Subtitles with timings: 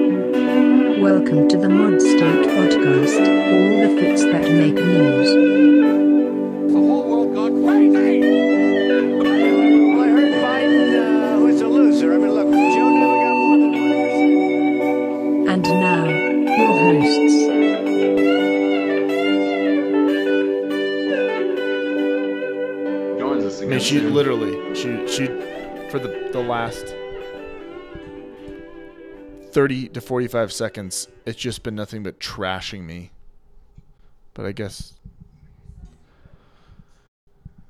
[0.00, 5.30] Welcome to the Mod State Podcast, all the fits that make news.
[6.72, 8.20] The whole world gone crazy.
[9.18, 12.14] Well, I heard Biden uh, was a loser.
[12.14, 13.72] I mean, look, Joe never got more than
[15.44, 15.52] 1%.
[15.52, 16.08] And now,
[16.56, 17.40] your hosts.
[23.18, 25.26] joins us I mean, she literally, she she
[25.90, 26.94] for the the last
[29.52, 33.10] thirty to forty five seconds, it's just been nothing but trashing me.
[34.34, 34.94] But I guess,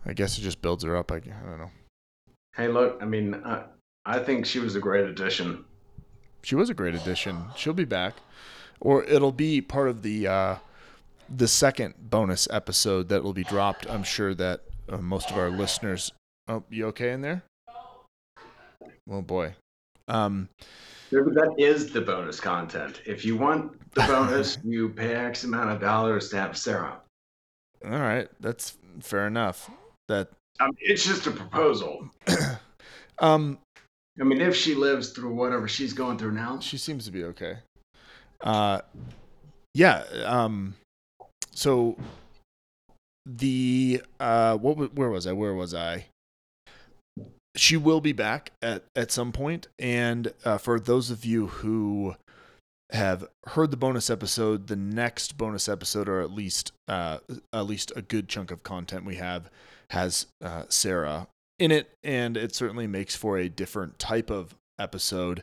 [0.05, 1.11] I guess it just builds her up.
[1.11, 1.71] I, I don't know.
[2.55, 3.65] Hey, look, I mean, I,
[4.05, 5.65] I think she was a great addition.
[6.43, 7.45] She was a great addition.
[7.57, 8.15] She'll be back,
[8.81, 10.57] or it'll be part of the uh,
[11.29, 13.89] the second bonus episode that will be dropped.
[13.89, 16.13] I'm sure that uh, most of our listeners.
[16.49, 17.43] Oh, you okay in there?
[19.11, 19.55] Oh boy.
[20.09, 20.49] Um,
[21.11, 23.03] That is the bonus content.
[23.05, 27.01] If you want the bonus, you pay X amount of dollars to have Sarah.
[27.85, 29.71] all right, that's fair enough.
[30.09, 30.29] That
[30.61, 32.09] I mean, it's just a proposal.
[33.19, 33.59] um,
[34.21, 37.25] I mean, if she lives through whatever she's going through now, she seems to be
[37.25, 37.59] okay.
[38.41, 38.81] Uh,
[39.75, 40.05] yeah.
[40.25, 40.75] Um,
[41.53, 41.97] so
[43.27, 44.95] the uh, what?
[44.95, 45.33] Where was I?
[45.33, 46.07] Where was I?
[47.57, 52.15] She will be back at at some point, and uh, for those of you who
[52.91, 57.19] have heard the bonus episode, the next bonus episode, or at least uh,
[57.53, 59.51] at least a good chunk of content we have,
[59.91, 61.29] has uh, Sarah
[61.59, 65.43] in it, and it certainly makes for a different type of episode.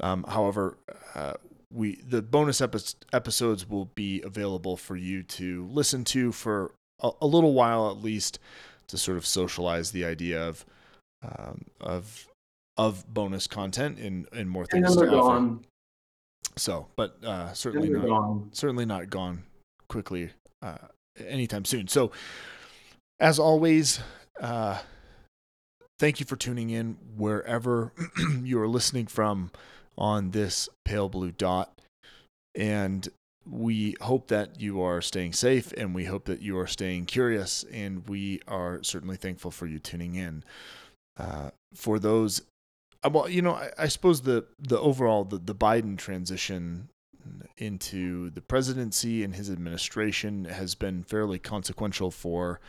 [0.00, 0.76] Um, however,
[1.14, 1.34] uh,
[1.70, 7.10] we the bonus epi- episodes will be available for you to listen to for a,
[7.20, 8.38] a little while at least
[8.88, 10.66] to sort of socialize the idea of
[11.22, 12.26] um, of
[12.76, 15.28] of bonus content and and more things then to offer.
[15.28, 15.64] gone.
[16.56, 18.48] So, but uh, certainly not gone.
[18.52, 19.44] certainly not gone
[19.88, 20.30] quickly
[20.62, 20.78] uh,
[21.18, 21.88] anytime soon.
[21.88, 22.12] So,
[23.20, 24.00] as always,
[24.40, 24.78] uh,
[25.98, 27.92] thank you for tuning in wherever
[28.42, 29.50] you are listening from
[29.96, 31.80] on this pale blue dot.
[32.54, 33.08] And
[33.48, 37.64] we hope that you are staying safe and we hope that you are staying curious.
[37.72, 40.44] And we are certainly thankful for you tuning in.
[41.18, 42.42] Uh, for those
[43.04, 46.88] uh, well, you know, I, I suppose the the overall the, the Biden transition
[47.56, 52.60] into the presidency and his administration has been fairly consequential for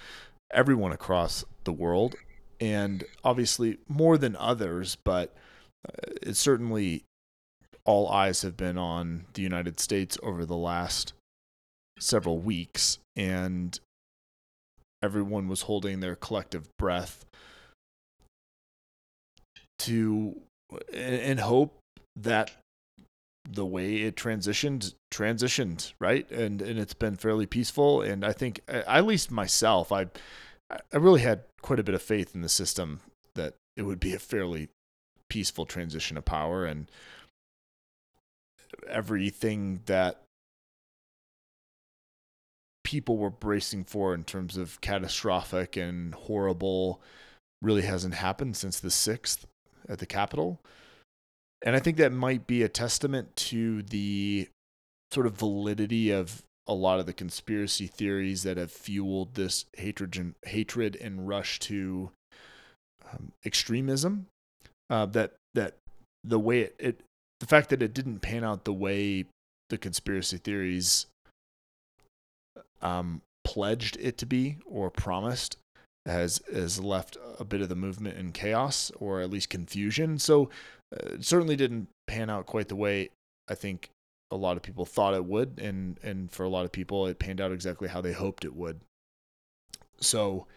[0.51, 2.15] everyone across the world,
[2.59, 5.35] and obviously more than others, but
[5.87, 7.03] uh, it's certainly
[7.85, 11.13] all eyes have been on the United States over the last
[11.99, 13.79] several weeks, and
[15.01, 17.25] everyone was holding their collective breath
[19.85, 20.39] to
[20.94, 21.79] and, hope
[22.16, 22.51] that
[23.49, 26.29] the way it transitioned transitioned right?
[26.31, 28.01] And and it's been fairly peaceful.
[28.01, 30.07] And i think at least myself i
[30.71, 33.01] i really had quite a bit of faith in the system
[33.35, 34.69] that it would be a fairly
[35.29, 36.65] peaceful transition of power.
[36.65, 36.89] And
[38.88, 40.21] everything that
[42.83, 47.01] people were bracing for in terms of catastrophic and horrible
[47.61, 49.45] really hasn't happened since the 6th
[49.88, 50.59] at the Capitol.
[51.61, 54.49] And I think that might be a testament to the
[55.11, 60.17] sort of validity of a lot of the conspiracy theories that have fueled this hatred
[60.17, 62.11] and hatred and rush to
[63.11, 64.27] um, extremism.
[64.89, 65.75] Uh, that that
[66.23, 67.00] the way it, it
[67.39, 69.25] the fact that it didn't pan out the way
[69.69, 71.07] the conspiracy theories
[72.81, 75.57] um, pledged it to be or promised
[76.05, 80.19] has has left a bit of the movement in chaos or at least confusion.
[80.19, 80.49] So
[80.93, 83.09] uh, it certainly didn't pan out quite the way
[83.49, 83.89] I think
[84.31, 87.19] a lot of people thought it would, and and for a lot of people, it
[87.19, 88.81] panned out exactly how they hoped it would.
[89.99, 90.47] So,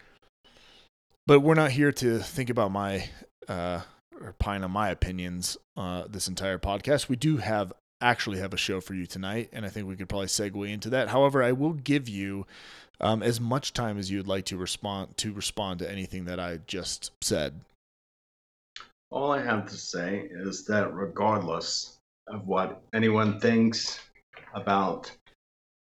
[1.26, 3.10] but we're not here to think about my
[3.48, 3.82] uh,
[4.20, 7.08] or pine on my opinions uh, this entire podcast.
[7.08, 10.08] We do have actually have a show for you tonight, and I think we could
[10.08, 11.08] probably segue into that.
[11.08, 12.46] However, I will give you
[13.00, 16.60] um, as much time as you'd like to respond to respond to anything that I
[16.66, 17.60] just said.
[19.10, 21.98] All I have to say is that regardless
[22.28, 24.00] of what anyone thinks
[24.54, 25.10] about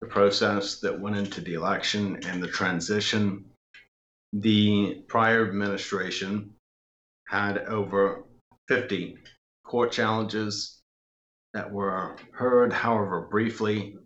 [0.01, 3.45] the process that went into the election and the transition,
[4.33, 6.51] the prior administration
[7.29, 8.25] had over
[8.69, 9.17] 50
[9.65, 10.83] court challenges
[11.55, 13.97] that were heard, however briefly,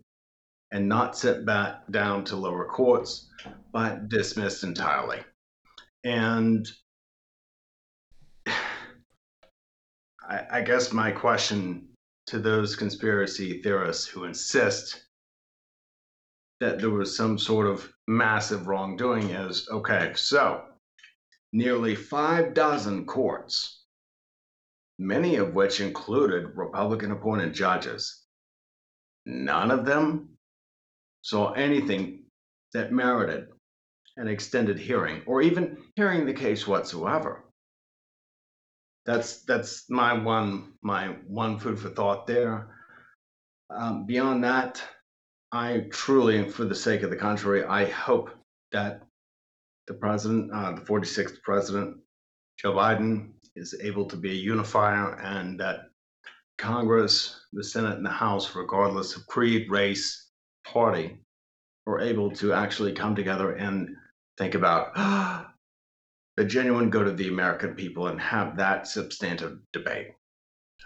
[0.71, 3.29] and not sent back down to lower courts,
[3.71, 5.19] but dismissed entirely.
[6.03, 6.67] And
[8.47, 11.87] I, I guess my question
[12.27, 15.03] to those conspiracy theorists who insist
[16.59, 20.63] that there was some sort of massive wrongdoing is okay, so
[21.53, 23.85] nearly five dozen courts,
[24.99, 28.25] many of which included Republican appointed judges,
[29.25, 30.28] none of them
[31.21, 32.23] saw anything
[32.73, 33.47] that merited
[34.17, 37.43] an extended hearing or even hearing the case whatsoever.
[39.05, 42.75] That's that's my one my one food for thought there.
[43.69, 44.81] Um, beyond that,
[45.51, 48.29] I truly, for the sake of the country, I hope
[48.71, 49.01] that
[49.87, 51.97] the president, uh, the 46th president,
[52.57, 55.89] Joe Biden, is able to be a unifier and that
[56.57, 60.28] Congress, the Senate, and the House, regardless of creed, race,
[60.73, 61.17] party,
[61.85, 63.95] were able to actually come together and
[64.37, 64.95] think about
[66.37, 70.09] the genuine good of the American people and have that substantive debate.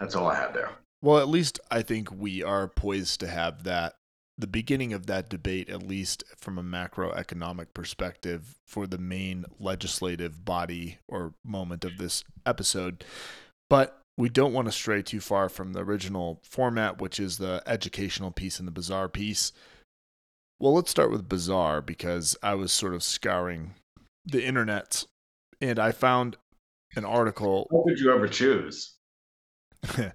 [0.00, 0.70] That's all I have there.
[1.02, 3.94] Well, at least I think we are poised to have that
[4.36, 10.44] the beginning of that debate, at least from a macroeconomic perspective, for the main legislative
[10.44, 13.04] body or moment of this episode.
[13.70, 17.62] But we don't want to stray too far from the original format, which is the
[17.66, 19.52] educational piece and the bizarre piece.
[20.60, 23.74] Well, let's start with bizarre because I was sort of scouring
[24.24, 25.04] the internet
[25.60, 26.36] and I found
[26.96, 27.66] an article.
[27.70, 28.94] What would you ever choose?
[29.84, 30.12] How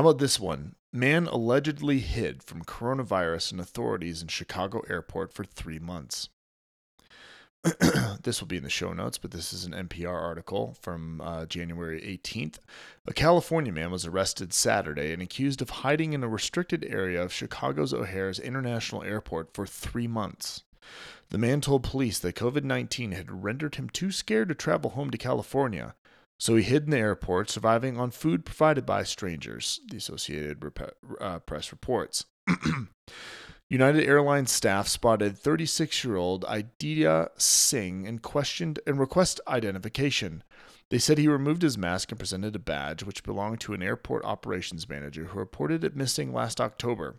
[0.00, 0.74] about this one?
[0.92, 6.28] Man allegedly hid from coronavirus and authorities in Chicago airport for three months.
[8.22, 11.46] this will be in the show notes, but this is an NPR article from uh,
[11.46, 12.56] January 18th.
[13.06, 17.32] A California man was arrested Saturday and accused of hiding in a restricted area of
[17.32, 20.64] Chicago's O'Hare's International Airport for three months.
[21.30, 25.10] The man told police that COVID 19 had rendered him too scared to travel home
[25.10, 25.94] to California,
[26.40, 30.96] so he hid in the airport, surviving on food provided by strangers, the Associated Rep-
[31.20, 32.24] uh, Press reports.
[33.72, 40.44] United Airlines staff spotted 36-year-old Aditya Singh and questioned and requested identification.
[40.90, 44.26] They said he removed his mask and presented a badge which belonged to an airport
[44.26, 47.16] operations manager who reported it missing last October.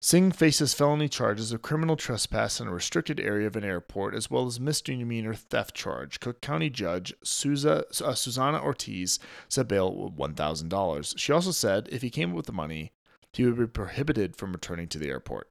[0.00, 4.28] Singh faces felony charges of criminal trespass in a restricted area of an airport, as
[4.28, 6.18] well as misdemeanor theft charge.
[6.18, 11.14] Cook County Judge Susa, uh, Ortiz said bail was $1,000.
[11.16, 12.90] She also said if he came up with the money,
[13.32, 15.48] he would be prohibited from returning to the airport.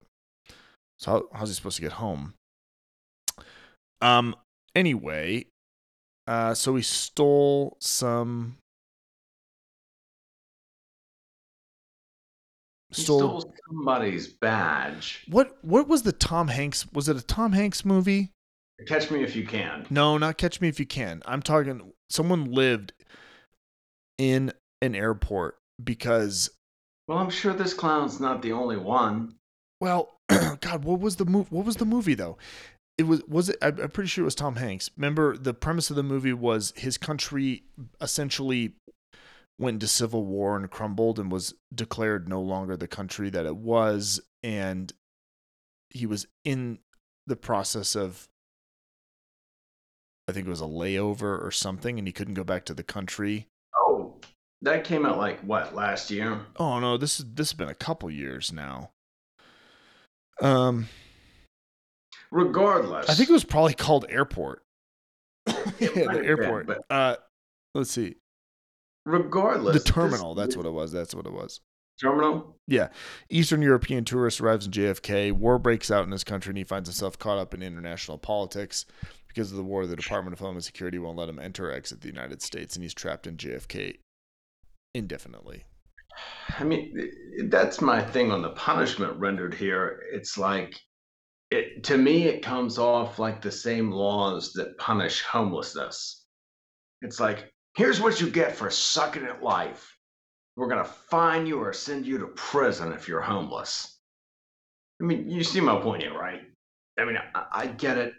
[0.99, 2.33] So how, how's he supposed to get home?
[4.01, 4.35] Um.
[4.73, 5.47] Anyway,
[6.27, 8.57] uh, so he stole some.
[12.89, 15.25] He stole somebody's badge.
[15.27, 16.91] What what was the Tom Hanks?
[16.93, 18.31] Was it a Tom Hanks movie?
[18.87, 19.85] Catch me if you can.
[19.89, 21.21] No, not Catch Me If You Can.
[21.25, 22.93] I'm talking someone lived
[24.17, 24.51] in
[24.81, 26.49] an airport because
[27.11, 29.35] Well, I'm sure this clown's not the only one.
[29.81, 31.49] well, God, what was the movie?
[31.49, 32.37] What was the movie though?
[32.97, 33.57] It was was it?
[33.61, 34.89] I'm pretty sure it was Tom Hanks.
[34.95, 37.63] Remember, the premise of the movie was his country
[37.99, 38.75] essentially
[39.59, 43.57] went into civil war and crumbled and was declared no longer the country that it
[43.57, 44.93] was, and
[45.89, 46.79] he was in
[47.27, 48.29] the process of
[50.29, 52.83] I think it was a layover or something, and he couldn't go back to the
[52.83, 53.47] country.
[54.63, 56.39] That came out like what last year?
[56.57, 58.91] Oh no, this is this has been a couple years now.
[60.41, 60.87] Um,
[62.31, 64.63] Regardless, I think it was probably called Airport.
[65.47, 66.67] Yeah, the been, airport.
[66.67, 67.15] but- uh,
[67.75, 68.15] let's see,
[69.05, 70.35] regardless, the this- terminal.
[70.35, 70.91] That's what it was.
[70.91, 71.59] That's what it was.
[71.99, 72.55] terminal.
[72.67, 72.89] Yeah,
[73.29, 75.31] Eastern European tourist arrives in JFK.
[75.33, 78.85] War breaks out in his country, and he finds himself caught up in international politics.
[79.27, 82.01] Because of the war, the Department of Homeland Security won't let him enter or exit
[82.01, 83.97] the United States, and he's trapped in JFK
[84.93, 85.65] indefinitely.
[86.59, 87.09] I mean,
[87.49, 90.01] that's my thing on the punishment rendered here.
[90.11, 90.75] It's like,
[91.49, 96.25] it to me, it comes off like the same laws that punish homelessness.
[97.01, 99.97] It's like, here's what you get for sucking at life.
[100.57, 103.99] We're gonna fine you or send you to prison if you're homeless.
[105.01, 106.41] I mean, you see my point here, right?
[106.99, 108.13] I mean, I, I get it.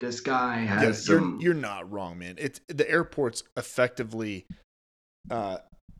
[0.00, 1.38] This guy Yeah, has you're some.
[1.40, 2.34] you're not wrong, man.
[2.38, 4.46] It's the airport's effectively,
[5.30, 5.58] uh,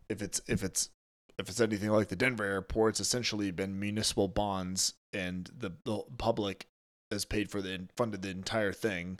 [0.08, 0.90] if it's if it's
[1.38, 6.02] if it's anything like the Denver airport, it's essentially been municipal bonds, and the, the
[6.18, 6.66] public
[7.10, 9.18] has paid for the funded the entire thing,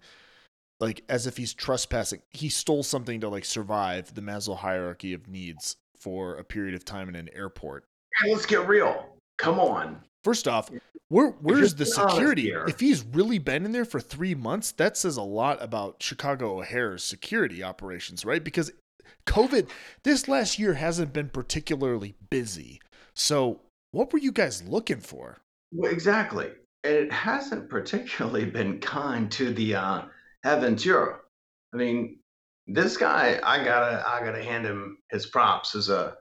[0.81, 2.23] like as if he's trespassing.
[2.31, 6.85] He stole something to like survive the Maslow hierarchy of needs for a period of
[6.85, 7.85] time in an airport.
[8.27, 9.07] Let's get real.
[9.39, 10.01] Come on.
[10.23, 10.71] First off,
[11.09, 12.53] where where's the just being honest security?
[12.69, 16.61] If he's really been in there for three months, that says a lot about Chicago
[16.61, 18.43] O'Hare's security operations, right?
[18.43, 18.71] Because
[19.27, 19.69] COVID,
[20.03, 22.81] this last year hasn't been particularly busy.
[23.15, 25.39] So, what were you guys looking for?
[25.73, 26.51] Well, exactly.
[26.83, 30.03] And it hasn't particularly been kind to the uh,
[30.45, 31.19] Aventura.
[31.73, 32.19] I mean,
[32.67, 36.17] this guy, I gotta, I gotta hand him his props as a.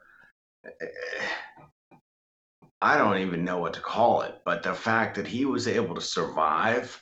[2.82, 5.96] I don't even know what to call it, but the fact that he was able
[5.96, 7.02] to survive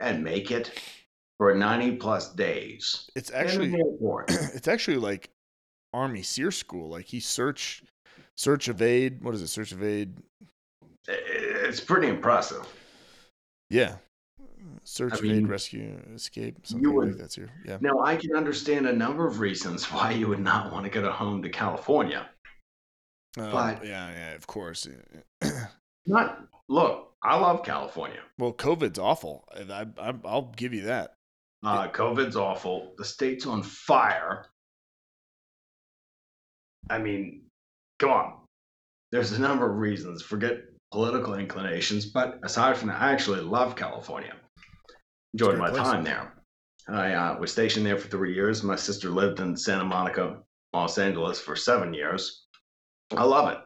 [0.00, 0.72] and make it
[1.40, 3.10] for 90 plus days.
[3.16, 3.74] It's actually
[4.28, 5.30] it's actually like
[5.94, 6.90] Army SERE school.
[6.90, 7.82] Like he search,
[8.36, 9.24] search evade.
[9.24, 9.46] What is it?
[9.46, 10.18] Search evade.
[11.08, 12.68] it's pretty impressive.
[13.70, 13.94] Yeah.
[14.84, 16.58] Search, I evade, mean, rescue, escape.
[16.66, 17.48] Something would- like that's here.
[17.64, 17.78] Yeah.
[17.80, 21.00] Now, I can understand a number of reasons why you would not want to go
[21.00, 22.28] to home to California.
[23.38, 24.86] Uh, but- yeah, yeah, of course.
[26.04, 28.20] Not look, I love California.
[28.38, 29.48] well, COVID's awful.
[29.54, 31.14] I, I, I'll give you that.
[31.62, 32.94] Uh, COVID's awful.
[32.96, 34.46] The state's on fire.
[36.88, 37.42] I mean,
[37.98, 38.34] come on.
[39.12, 40.22] There's a number of reasons.
[40.22, 40.62] Forget
[40.92, 44.34] political inclinations, but aside from that, I actually love California.
[45.34, 45.82] Enjoyed my place.
[45.82, 46.32] time there.
[46.88, 48.62] I uh, was stationed there for three years.
[48.62, 50.38] My sister lived in Santa Monica,
[50.72, 52.46] Los Angeles for seven years.
[53.16, 53.58] I love it.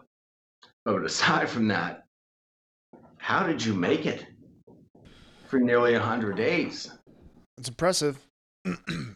[0.85, 2.05] But aside from that,
[3.19, 4.27] how did you make it
[5.47, 6.91] for nearly 100 days?
[7.59, 8.19] It's impressive.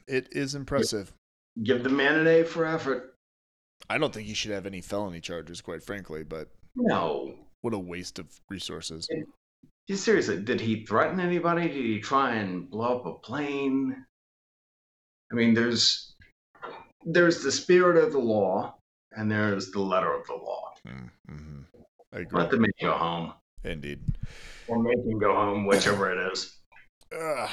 [0.07, 1.13] it is impressive.
[1.63, 3.15] Give the man an A for effort.
[3.91, 6.23] I don't think he should have any felony charges, quite frankly.
[6.23, 7.35] But No.
[7.63, 9.09] what a waste of resources.
[9.11, 11.63] Yeah, Seriously, did he threaten anybody?
[11.69, 14.05] Did he try and blow up a plane?
[15.33, 16.15] I mean, there's
[17.05, 18.75] there's the spirit of the law
[19.13, 20.75] and there's the letter of the law.
[20.87, 21.61] Mm-hmm.
[22.13, 22.41] I agree.
[22.41, 23.33] Let the man go home.
[23.65, 24.01] Indeed.
[24.69, 26.59] Or make him go home, whichever it is.
[27.19, 27.51] Ugh.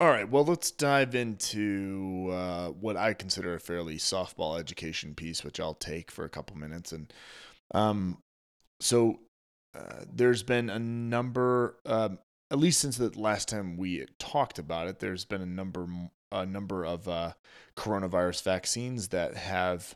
[0.00, 0.28] All right.
[0.28, 5.74] Well, let's dive into uh, what I consider a fairly softball education piece, which I'll
[5.74, 6.92] take for a couple minutes.
[6.92, 7.12] And
[7.72, 8.18] um,
[8.80, 9.20] so
[9.74, 12.18] uh, there's been a number, um,
[12.50, 15.86] at least since the last time we talked about it, there's been a number,
[16.32, 17.32] a number of uh,
[17.76, 19.94] coronavirus vaccines that have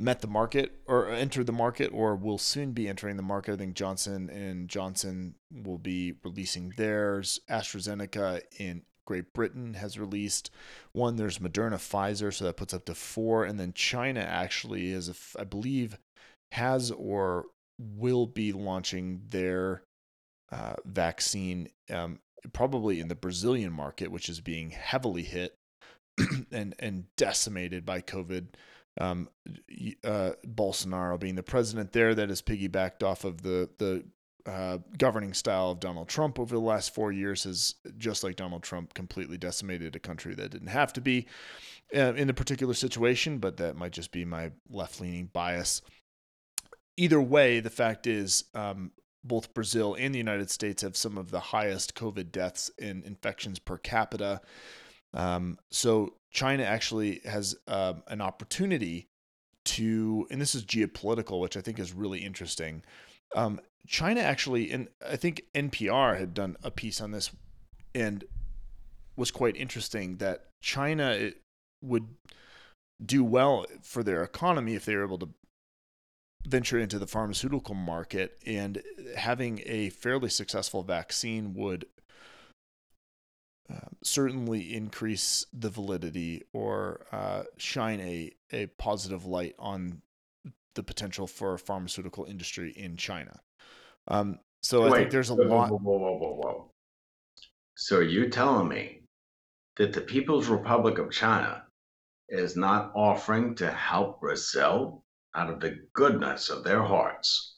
[0.00, 3.52] met the market or entered the market or will soon be entering the market.
[3.52, 7.38] I think Johnson and Johnson will be releasing theirs.
[7.48, 10.50] AstraZeneca in Great Britain has released
[10.92, 11.16] one.
[11.16, 13.44] There's Moderna, Pfizer, so that puts up to four.
[13.44, 15.98] And then China actually is, I believe,
[16.52, 17.46] has or
[17.78, 19.82] will be launching their
[20.52, 22.20] uh, vaccine um,
[22.52, 25.56] probably in the Brazilian market, which is being heavily hit
[26.52, 28.48] and and decimated by COVID
[29.00, 29.28] um,
[30.04, 34.04] uh, Bolsonaro being the president there that has piggybacked off of the the
[34.46, 38.62] uh, governing style of Donald Trump over the last four years has just like Donald
[38.62, 41.26] Trump completely decimated a country that didn't have to be
[41.94, 45.82] uh, in a particular situation, but that might just be my left leaning bias.
[46.96, 48.92] Either way, the fact is, um,
[49.24, 53.58] both Brazil and the United States have some of the highest COVID deaths and infections
[53.58, 54.40] per capita.
[55.14, 59.08] Um, so China actually has um, an opportunity
[59.64, 62.82] to, and this is geopolitical, which I think is really interesting.
[63.34, 67.30] Um, China actually, and I think NPR had done a piece on this,
[67.94, 68.24] and
[69.16, 71.42] was quite interesting that China it,
[71.82, 72.08] would
[73.04, 75.28] do well for their economy if they were able to
[76.46, 78.82] venture into the pharmaceutical market, and
[79.16, 81.86] having a fairly successful vaccine would
[83.72, 90.02] uh, certainly increase the validity or uh, shine a, a positive light on
[90.74, 93.40] the potential for a pharmaceutical industry in China.
[94.08, 95.70] Um, so I Wait, think there's a whoa, lot.
[95.70, 96.70] Whoa, whoa, whoa, whoa, whoa.
[97.76, 99.02] So you telling me
[99.76, 101.64] that the People's Republic of China
[102.28, 107.56] is not offering to help Brazil out of the goodness of their hearts?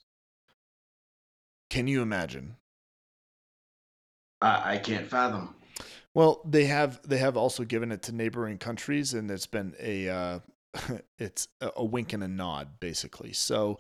[1.68, 2.56] Can you imagine?
[4.40, 5.54] I, I can't fathom.
[6.14, 10.08] Well, they have they have also given it to neighboring countries, and it's been a
[10.08, 10.38] uh,
[11.18, 13.32] it's a, a wink and a nod, basically.
[13.32, 13.78] So,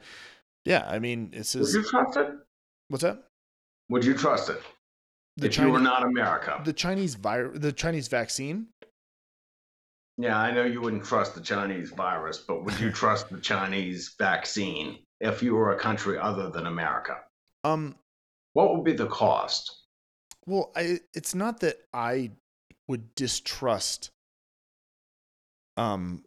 [0.64, 2.28] yeah, I mean, it's Would is you trust it?
[2.88, 3.22] What's that?
[3.88, 4.60] Would you trust it
[5.36, 6.60] The if you were not America?
[6.64, 8.66] the Chinese virus, the Chinese vaccine.
[10.18, 14.14] Yeah, I know you wouldn't trust the Chinese virus, but would you trust the Chinese
[14.18, 17.18] vaccine if you were a country other than America?
[17.64, 17.96] Um,
[18.54, 19.84] What would be the cost?
[20.46, 22.30] Well, I it's not that I
[22.88, 24.10] would distrust
[25.76, 26.22] um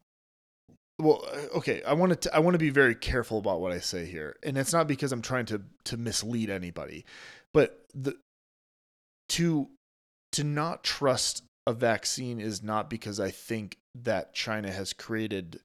[0.99, 1.25] well,
[1.55, 4.35] okay, I want to I want to be very careful about what I say here.
[4.43, 7.05] And it's not because I'm trying to to mislead anybody,
[7.53, 8.15] but the
[9.29, 9.69] to
[10.33, 15.61] to not trust a vaccine is not because I think that China has created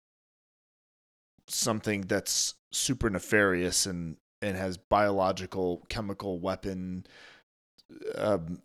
[1.49, 7.07] something that's super nefarious and and has biological chemical weapon
[8.15, 8.63] um,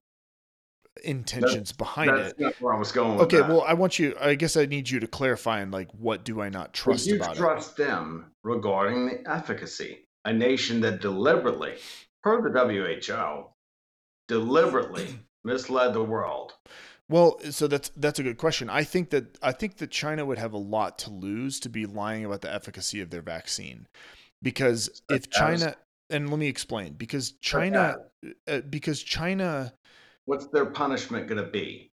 [1.03, 2.39] intentions behind That's it.
[2.39, 3.49] not where I was going with Okay, that.
[3.49, 4.15] well, I want you.
[4.19, 7.15] I guess I need you to clarify and like, what do I not trust you
[7.17, 7.39] about it?
[7.39, 10.07] trust them regarding the efficacy?
[10.25, 11.75] A nation that deliberately,
[12.23, 13.47] per the WHO,
[14.27, 15.07] deliberately
[15.43, 16.53] misled the world.
[17.07, 18.69] Well, so that's that's a good question.
[18.69, 21.85] I think that I think that China would have a lot to lose to be
[21.85, 23.87] lying about the efficacy of their vaccine,
[24.43, 25.75] because if China
[26.11, 27.97] and let me explain because China
[28.47, 29.73] uh, because China
[30.25, 31.89] What's their punishment going to be?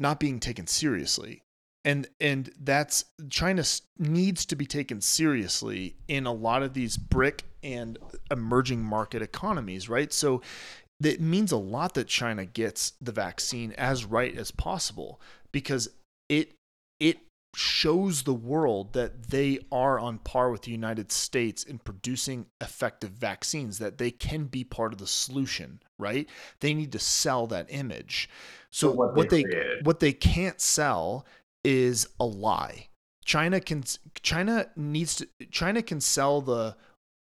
[0.00, 1.42] not being taken seriously
[1.84, 3.62] and and that's China
[3.98, 7.98] needs to be taken seriously in a lot of these BRIC and
[8.30, 10.40] emerging market economies right so
[11.02, 15.20] it means a lot that China gets the vaccine as right as possible
[15.52, 15.90] because
[16.28, 16.52] it
[16.98, 17.18] it
[17.54, 23.10] shows the world that they are on par with the United States in producing effective
[23.10, 26.28] vaccines that they can be part of the solution right?
[26.60, 28.28] They need to sell that image.
[28.70, 31.26] So So what what they they what they can't sell
[31.62, 32.88] is a lie.
[33.24, 33.84] China can
[34.22, 36.76] china needs to china can sell the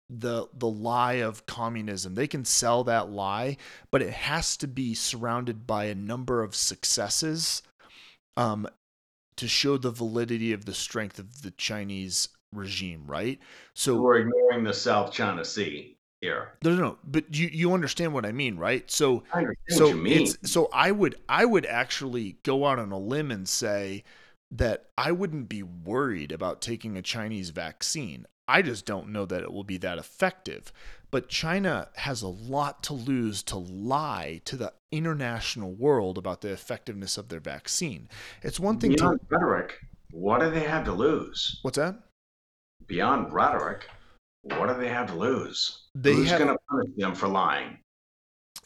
[0.09, 2.15] the the lie of communism.
[2.15, 3.57] They can sell that lie
[3.91, 7.61] but it has to be surrounded by a number of successes
[8.37, 8.67] um
[9.37, 13.39] to show the validity of the strength of the chinese regime right
[13.73, 16.57] so We're ignoring the South China Sea here.
[16.63, 16.97] no, no, no.
[17.03, 18.89] But you you understand what I mean, right?
[18.91, 20.21] So I so what you mean.
[20.23, 24.03] it's so I would I would actually go out on a limb and say
[24.51, 28.25] that I wouldn't be worried about taking a Chinese vaccine.
[28.47, 30.73] I just don't know that it will be that effective.
[31.11, 36.51] But China has a lot to lose to lie to the international world about the
[36.51, 38.07] effectiveness of their vaccine.
[38.41, 39.73] It's one thing to Beyond rhetoric,
[40.11, 41.59] what do they have to lose?
[41.63, 41.95] what's that?
[42.87, 43.89] Beyond rhetoric,
[44.43, 45.83] what do they have to lose?
[45.95, 47.77] They Who's have- going to punish them for lying?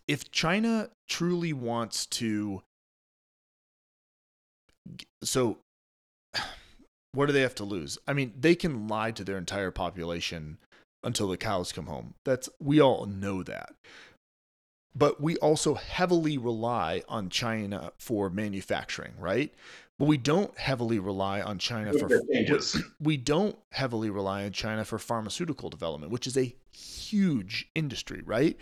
[0.07, 2.61] if China truly wants to
[5.23, 5.57] so
[7.13, 7.97] what do they have to lose?
[8.07, 10.59] I mean, they can lie to their entire population
[11.05, 12.15] until the cows come home.
[12.25, 13.75] That's we all know that.
[14.97, 19.53] But we also heavily rely on China for manufacturing, right?
[19.99, 22.81] But we don't heavily rely on China for changes.
[22.99, 28.57] we don't heavily rely on China for pharmaceutical development, which is a huge industry, right?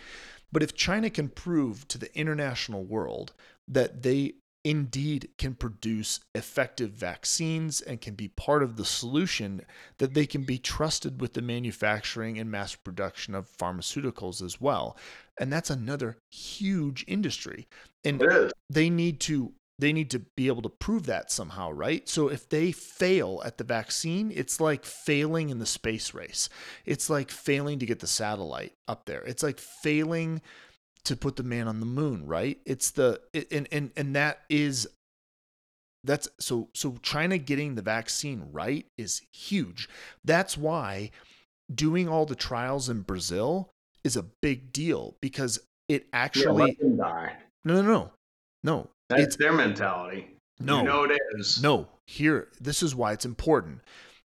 [0.51, 3.33] But if China can prove to the international world
[3.67, 9.61] that they indeed can produce effective vaccines and can be part of the solution,
[9.97, 14.97] that they can be trusted with the manufacturing and mass production of pharmaceuticals as well.
[15.39, 17.67] And that's another huge industry.
[18.05, 18.21] And
[18.69, 22.07] they need to they need to be able to prove that somehow, right?
[22.07, 26.47] So if they fail at the vaccine, it's like failing in the space race.
[26.85, 29.23] It's like failing to get the satellite up there.
[29.23, 30.41] It's like failing
[31.05, 32.59] to put the man on the moon, right?
[32.65, 33.19] It's the
[33.51, 34.87] and and and that is
[36.03, 39.87] that's so so China getting the vaccine right is huge.
[40.25, 41.11] That's why
[41.73, 43.69] doing all the trials in Brazil
[44.03, 47.33] is a big deal because it actually die.
[47.65, 48.11] no no no
[48.63, 50.27] no That's it's their mentality.
[50.59, 51.61] no You know it is.
[51.61, 53.79] no here this is why it's important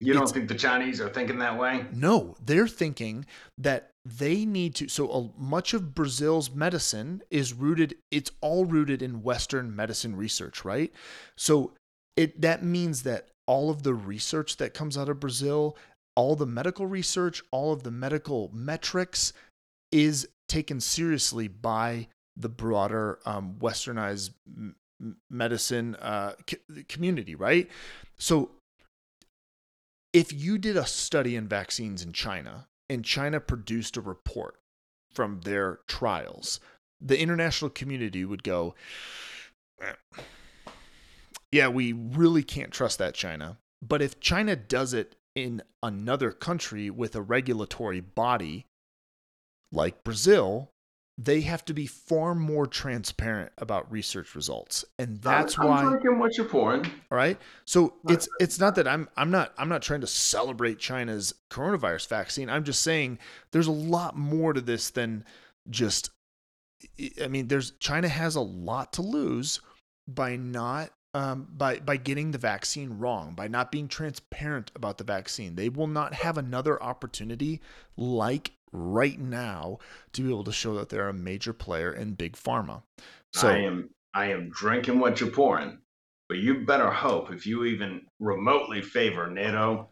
[0.00, 1.86] You don't it's- think the Chinese are thinking that way?
[1.92, 3.26] no they're thinking
[3.58, 9.00] that they need to so a, much of brazil's medicine is rooted it's all rooted
[9.02, 10.92] in western medicine research right?
[11.36, 11.72] So
[12.16, 15.76] it that means that all of the research that comes out of brazil
[16.16, 19.32] all the medical research all of the medical metrics
[19.90, 24.76] is taken seriously by the broader um, westernized m-
[25.30, 27.70] medicine uh, co- community right?
[28.18, 28.50] So
[30.12, 34.56] if you did a study in vaccines in China and China produced a report
[35.12, 36.60] from their trials,
[37.00, 38.74] the international community would go,
[39.80, 39.94] "Eh,
[41.52, 43.58] Yeah, we really can't trust that China.
[43.80, 48.66] But if China does it in another country with a regulatory body
[49.70, 50.70] like Brazil,
[51.16, 54.84] they have to be far more transparent about research results.
[54.98, 56.84] And that's I'm, why I'm drinking what you're pouring.
[57.10, 57.38] all right.
[57.64, 62.08] So it's it's not that I'm I'm not I'm not trying to celebrate China's coronavirus
[62.08, 62.50] vaccine.
[62.50, 63.18] I'm just saying
[63.52, 65.24] there's a lot more to this than
[65.70, 66.10] just
[67.22, 69.60] I mean there's China has a lot to lose
[70.08, 75.04] by not um, by by getting the vaccine wrong, by not being transparent about the
[75.04, 75.54] vaccine.
[75.54, 77.60] They will not have another opportunity
[77.96, 79.78] like right now
[80.12, 82.82] to be able to show that they're a major player in big pharma.
[83.32, 85.78] So I am I am drinking what you're pouring.
[86.28, 89.90] But you better hope if you even remotely favor NATO,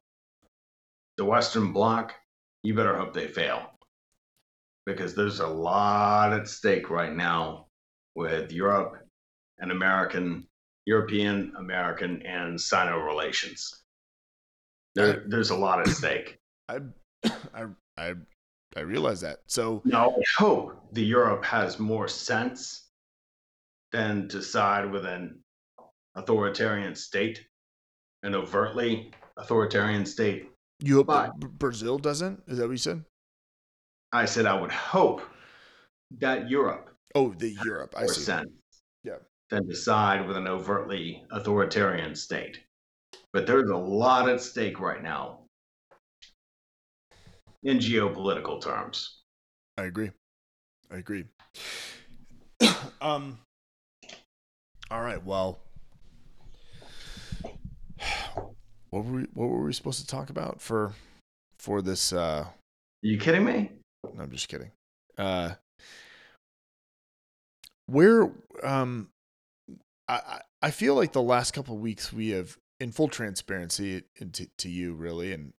[1.16, 2.14] the Western Bloc,
[2.62, 3.70] you better hope they fail.
[4.86, 7.66] Because there's a lot at stake right now
[8.14, 8.94] with Europe
[9.58, 10.46] and American,
[10.86, 13.84] European, American, and Sino relations.
[14.94, 16.38] There, there's a lot at stake.
[16.68, 16.78] I,
[17.54, 17.66] I,
[17.96, 18.14] I,
[18.76, 19.40] I realize that.
[19.46, 22.88] So Now, I hope the Europe has more sense
[23.92, 25.42] than to side with an
[26.14, 27.46] authoritarian state,
[28.22, 30.48] an overtly authoritarian state.
[30.84, 32.42] you hope But- that Brazil doesn't?
[32.48, 33.04] Is that what you said?
[34.12, 35.22] I said I would hope
[36.18, 37.94] that Europe Oh, the Europe.
[37.96, 38.22] I more see.
[38.22, 38.50] sense
[39.04, 39.18] Yeah.
[39.50, 42.64] than to side with an overtly authoritarian state.
[43.32, 45.41] But there's a lot at stake right now
[47.62, 49.22] in geopolitical terms.
[49.76, 50.10] I agree.
[50.90, 51.24] I agree.
[53.00, 53.38] um.
[54.90, 55.24] All right.
[55.24, 55.60] Well,
[58.90, 60.92] what were we, what were we supposed to talk about for
[61.58, 62.12] for this?
[62.12, 62.54] uh Are
[63.00, 63.70] you kidding me?
[64.14, 64.70] No, I'm just kidding.
[65.16, 65.52] Uh,
[67.86, 68.30] where
[68.62, 69.08] um,
[70.08, 74.46] I I feel like the last couple of weeks we have, in full transparency, to,
[74.58, 75.52] to you really, and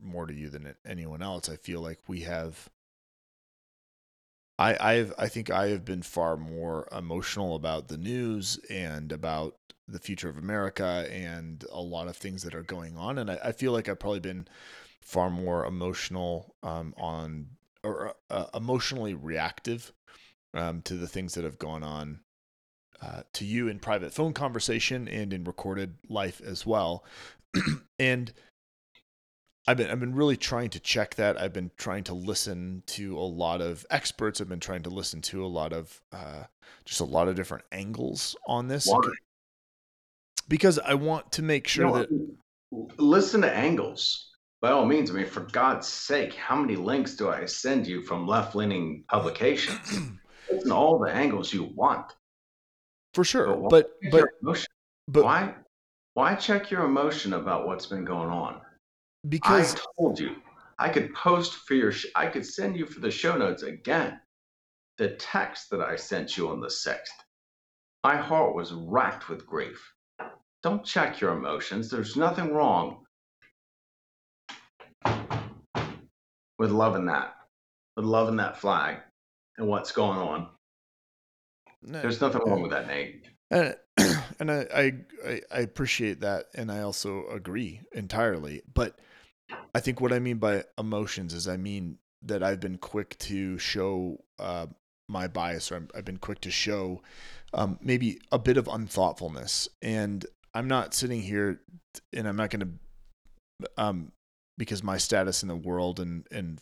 [0.00, 1.48] more to you than anyone else.
[1.48, 2.68] I feel like we have.
[4.58, 9.56] I I've I think I have been far more emotional about the news and about
[9.88, 13.38] the future of America and a lot of things that are going on, and I,
[13.46, 14.46] I feel like I've probably been
[15.00, 17.46] far more emotional um, on
[17.82, 19.92] or uh, emotionally reactive
[20.54, 22.20] um, to the things that have gone on
[23.02, 27.04] uh, to you in private phone conversation and in recorded life as well.
[27.98, 28.32] and
[29.66, 31.40] I've been I've been really trying to check that.
[31.40, 34.40] I've been trying to listen to a lot of experts.
[34.40, 36.44] I've been trying to listen to a lot of uh,
[36.84, 39.00] just a lot of different angles on this Why?
[40.48, 44.30] because I want to make sure You know, that listen to angles
[44.62, 45.10] by all means.
[45.10, 49.04] I mean, for God's sake, how many links do I send you from left leaning
[49.08, 49.78] publications?
[50.50, 52.12] listen to all the angles you want.
[53.14, 54.28] for sure, why but but
[55.06, 55.54] but why
[56.14, 58.60] why check your emotion about what's been going on?
[59.28, 60.36] Because I told you
[60.78, 61.92] I could post for your.
[61.92, 64.20] Sh- I could send you for the show notes again.
[64.98, 67.14] The text that I sent you on the sixth.
[68.04, 69.94] My heart was racked with grief.
[70.62, 71.90] Don't check your emotions.
[71.90, 73.04] There's nothing wrong
[76.58, 77.34] with loving that,
[77.96, 78.98] with loving that flag
[79.56, 80.48] and what's going on.
[81.82, 83.26] no, There's nothing wrong with that, Nate.
[83.50, 83.74] and,
[84.38, 84.92] and I, I
[85.26, 88.62] I I appreciate that, and I also agree entirely.
[88.72, 88.98] But
[89.74, 93.58] I think what I mean by emotions is I mean that I've been quick to
[93.58, 94.66] show uh,
[95.08, 97.02] my bias, or I'm, I've been quick to show
[97.52, 101.60] um, maybe a bit of unthoughtfulness, and I'm not sitting here,
[102.12, 102.78] and I'm not going
[103.60, 104.12] to, um,
[104.58, 106.60] because my status in the world and and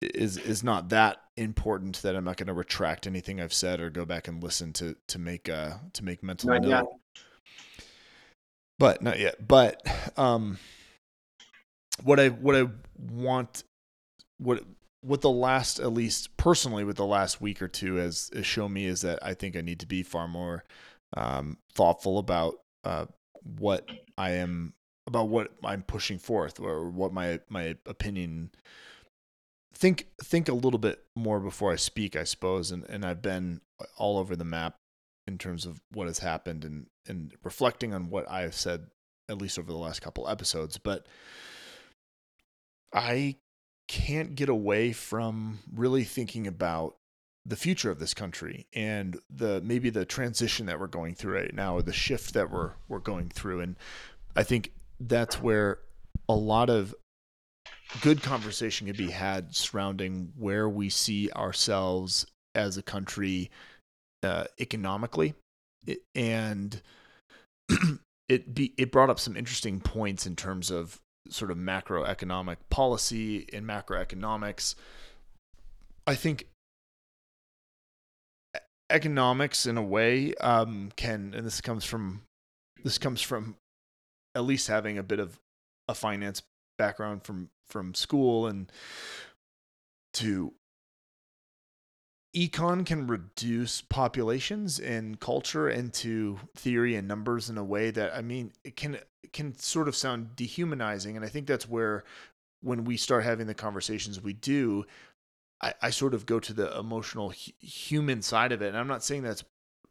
[0.00, 3.90] is is not that important that I'm not going to retract anything I've said or
[3.90, 6.68] go back and listen to to make uh to make mental Not note.
[6.68, 6.84] yet.
[8.78, 9.46] But not yet.
[9.46, 9.82] But
[10.16, 10.58] um,
[12.02, 13.64] what I what I want
[14.38, 14.62] what
[15.00, 18.72] what the last at least personally with the last week or two has, has shown
[18.72, 20.64] me is that I think I need to be far more
[21.16, 23.06] um, thoughtful about uh,
[23.42, 24.74] what I am
[25.06, 28.50] about what I'm pushing forth or what my my opinion
[29.74, 32.70] think think a little bit more before I speak, I suppose.
[32.70, 33.60] And and I've been
[33.96, 34.76] all over the map
[35.26, 38.88] in terms of what has happened and and reflecting on what I have said
[39.28, 40.78] at least over the last couple episodes.
[40.78, 41.06] But
[42.92, 43.36] I
[43.88, 46.96] can't get away from really thinking about
[47.46, 51.54] the future of this country and the maybe the transition that we're going through right
[51.54, 53.60] now or the shift that we're we're going through.
[53.60, 53.76] And
[54.36, 55.78] I think that's where
[56.28, 56.94] a lot of
[58.02, 63.50] good conversation can be had surrounding where we see ourselves as a country
[64.22, 65.34] uh, economically,
[65.86, 66.82] It- and
[68.28, 73.46] it be it brought up some interesting points in terms of sort of macroeconomic policy
[73.52, 74.74] and macroeconomics.
[76.06, 76.46] I think
[78.90, 82.22] economics, in a way, um, can and this comes from
[82.82, 83.56] this comes from
[84.34, 85.38] at least having a bit of
[85.88, 86.42] a finance
[86.78, 88.70] background from from school and
[90.14, 90.52] to
[92.34, 98.20] econ can reduce populations and culture into theory and numbers in a way that I
[98.20, 98.98] mean it can
[99.32, 102.04] can sort of sound dehumanizing and I think that's where
[102.60, 104.84] when we start having the conversations we do
[105.62, 108.88] I, I sort of go to the emotional hu- human side of it and I'm
[108.88, 109.44] not saying that's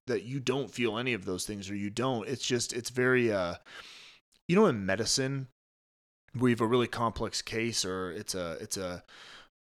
[0.08, 2.28] that you don't feel any of those things or you don't.
[2.28, 3.56] It's just it's very uh
[4.48, 5.48] you know in medicine
[6.34, 9.04] we have a really complex case or it's a it's a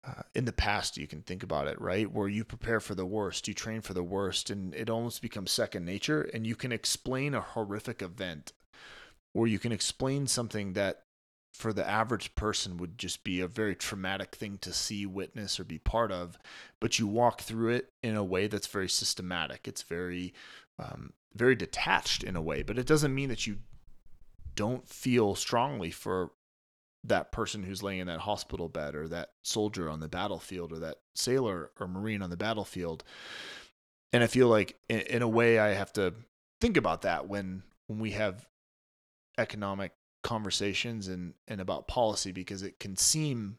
[0.05, 2.11] uh, in the past you can think about it right?
[2.11, 5.51] Where you prepare for the worst you train for the worst and it almost becomes
[5.51, 8.53] second nature and you can explain a horrific event
[9.33, 11.03] or you can explain something that
[11.53, 15.63] for the average person would just be a very traumatic thing to see witness or
[15.63, 16.37] be part of
[16.79, 19.67] but you walk through it in a way that's very systematic.
[19.67, 20.33] It's very
[20.79, 23.57] um, very detached in a way but it doesn't mean that you
[24.55, 26.31] don't feel strongly for
[27.05, 30.79] that person who's laying in that hospital bed or that soldier on the battlefield or
[30.79, 33.03] that sailor or marine on the battlefield.
[34.11, 36.13] And i feel like in, in a way i have to
[36.61, 38.47] think about that when when we have
[39.37, 39.91] economic
[40.23, 43.57] conversations and and about policy because it can seem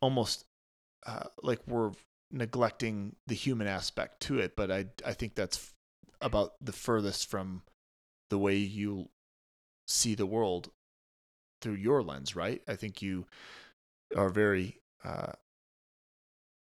[0.00, 0.46] almost
[1.06, 1.92] uh, like we're
[2.30, 4.56] neglecting the human aspect to it.
[4.56, 5.74] But i i think that's
[6.20, 7.62] about the furthest from
[8.30, 9.10] the way you
[9.86, 10.70] see the world
[11.66, 12.62] through your lens, right?
[12.68, 13.26] I think you
[14.16, 15.32] are very uh,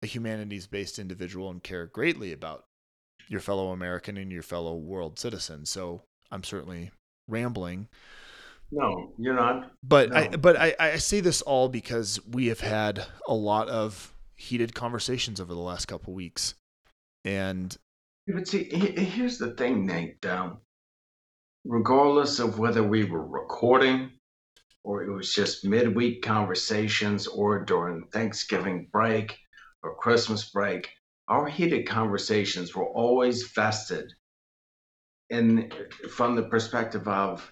[0.02, 2.66] a humanities based individual and care greatly about
[3.28, 5.68] your fellow American and your fellow world citizen.
[5.68, 6.90] So I'm certainly
[7.28, 7.90] rambling.
[8.72, 9.72] No, you're not.
[9.84, 10.16] But No.
[10.16, 14.74] I but I, I say this all because we have had a lot of heated
[14.74, 16.56] conversations over the last couple weeks.
[17.24, 17.78] And
[18.26, 20.26] But see, here's the thing, Nate.
[20.26, 20.58] Um,
[21.66, 24.17] regardless of whether we were recording
[24.84, 29.38] or it was just midweek conversations or during Thanksgiving break
[29.84, 30.90] or Christmas break,
[31.28, 34.12] our heated conversations were always vested
[35.30, 35.72] in
[36.10, 37.52] from the perspective of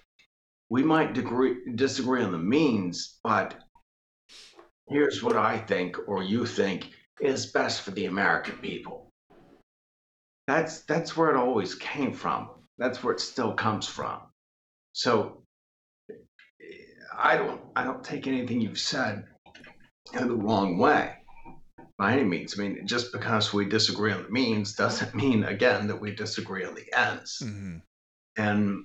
[0.68, 3.54] we might degree, disagree on the means, but
[4.88, 9.10] here's what I think or you think is best for the American people.
[10.46, 12.50] That's that's where it always came from.
[12.78, 14.20] That's where it still comes from.
[14.92, 15.42] So
[17.18, 19.24] I don't I don't take anything you've said
[20.14, 21.14] in the wrong way
[21.98, 22.58] by any means.
[22.58, 26.64] I mean, just because we disagree on the means doesn't mean again that we disagree
[26.64, 27.42] on the ends.
[27.44, 27.80] mhm,
[28.36, 28.84] And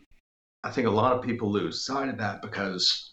[0.63, 3.11] I think a lot of people lose sight of that because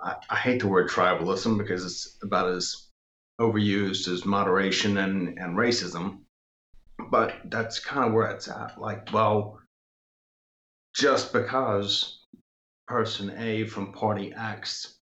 [0.00, 2.88] I, I hate the word tribalism because it's about as
[3.40, 6.20] overused as moderation and, and racism.
[7.10, 8.80] But that's kind of where it's at.
[8.80, 9.58] Like, well,
[10.94, 12.19] just because
[12.90, 14.98] person A from party X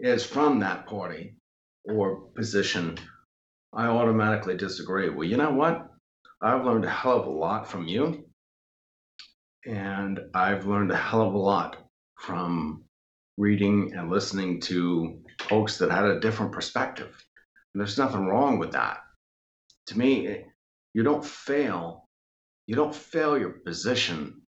[0.00, 1.36] is from that party
[1.84, 2.98] or position,
[3.72, 5.08] I automatically disagree.
[5.10, 5.86] Well, you know what?
[6.42, 8.24] I've learned a hell of a lot from you
[9.64, 11.76] and I've learned a hell of a lot
[12.18, 12.82] from
[13.36, 17.14] reading and listening to folks that had a different perspective.
[17.72, 18.98] And there's nothing wrong with that.
[19.86, 20.42] To me,
[20.94, 22.08] you don't fail.
[22.66, 24.43] You don't fail your position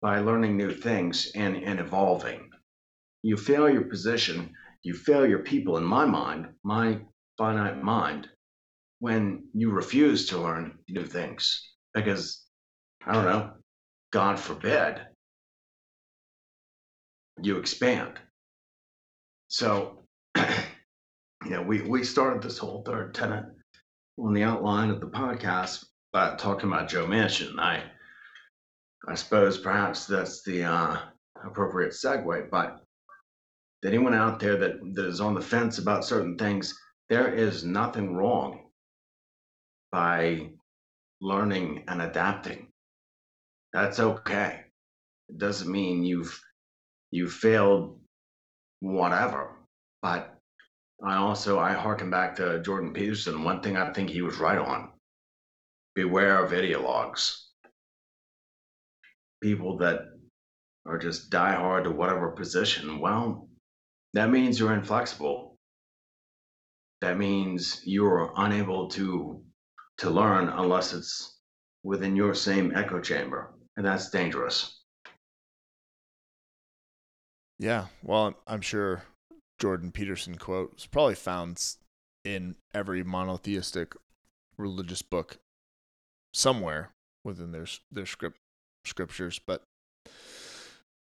[0.00, 2.50] by learning new things and, and evolving.
[3.22, 7.00] You fail your position, you fail your people, in my mind, my
[7.36, 8.28] finite mind,
[8.98, 11.74] when you refuse to learn new things.
[11.92, 12.44] Because,
[13.06, 13.50] I don't know,
[14.12, 15.00] God forbid,
[17.42, 18.18] you expand.
[19.48, 20.04] So,
[20.36, 23.46] you know, we, we started this whole third tenant
[24.18, 27.50] on the outline of the podcast by talking about Joe Manchin.
[27.50, 27.82] And I,
[29.08, 30.98] I suppose perhaps that's the uh,
[31.44, 32.80] appropriate segue, but
[33.84, 38.14] anyone out there that, that is on the fence about certain things, there is nothing
[38.14, 38.66] wrong
[39.90, 40.50] by
[41.20, 42.70] learning and adapting
[43.72, 44.64] that's okay.
[45.28, 46.38] It doesn't mean you've
[47.10, 48.00] you've failed
[48.80, 49.56] whatever.
[50.02, 50.34] But
[51.04, 53.44] I also I harken back to Jordan Peterson.
[53.44, 54.90] One thing I think he was right on.
[55.94, 57.36] Beware of ideologues.
[59.42, 60.00] People that
[60.86, 63.00] are just die hard to whatever position.
[63.00, 63.48] Well,
[64.14, 65.56] that means you're inflexible.
[67.00, 69.42] That means you're unable to
[69.98, 71.38] to learn unless it's
[71.82, 74.80] within your same echo chamber and that's dangerous.
[77.58, 79.04] yeah, well, I'm, I'm sure
[79.58, 81.62] Jordan Peterson quote is probably found
[82.24, 83.94] in every monotheistic
[84.56, 85.38] religious book
[86.32, 88.38] somewhere within their their script
[88.84, 89.62] scriptures, but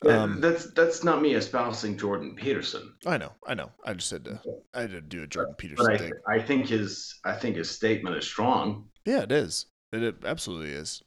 [0.08, 3.72] um, that's that's not me espousing Jordan Peterson, I know, I know.
[3.84, 4.40] I just said to
[4.74, 6.12] I had to do a Jordan Peterson I, thing.
[6.28, 8.90] I think his I think his statement is strong.
[9.06, 9.68] Yeah, it is.
[9.92, 11.02] It, it absolutely is.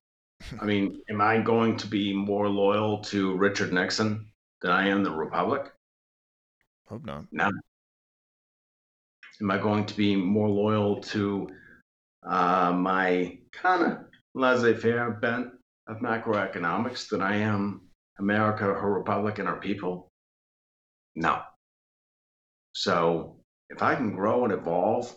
[0.60, 4.26] I mean, am I going to be more loyal to Richard Nixon
[4.62, 5.72] than I am the Republic?
[6.86, 7.24] Hope not.
[7.32, 7.50] No.
[9.40, 11.48] Am I going to be more loyal to
[12.26, 13.98] uh, my kind of
[14.34, 15.48] laissez-faire bent
[15.88, 20.12] of macroeconomics than I am America, her republic, and our people?
[21.16, 21.40] No.
[22.72, 25.14] So if I can grow and evolve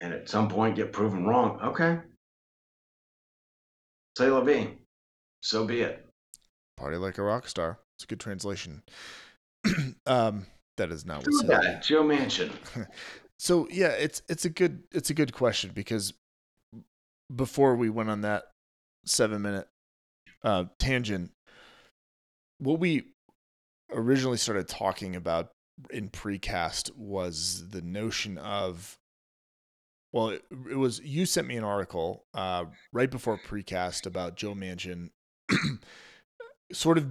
[0.00, 2.00] and at some point get proven wrong, okay.
[4.18, 4.78] Say la vie.
[5.40, 6.04] So be it.
[6.76, 7.78] Party like a rock star.
[7.96, 8.82] It's a good translation.
[10.06, 12.50] um, that is not Do what's that, Joe Manchin.
[13.38, 16.14] So yeah, it's it's a good it's a good question because
[17.34, 18.44] before we went on that
[19.04, 19.68] seven minute
[20.42, 21.32] uh, tangent,
[22.58, 23.04] what we
[23.92, 25.50] originally started talking about
[25.90, 28.98] in precast was the notion of
[30.12, 34.54] well, it, it was you sent me an article uh, right before precast about Joe
[34.54, 35.10] Manchin,
[36.72, 37.08] sort of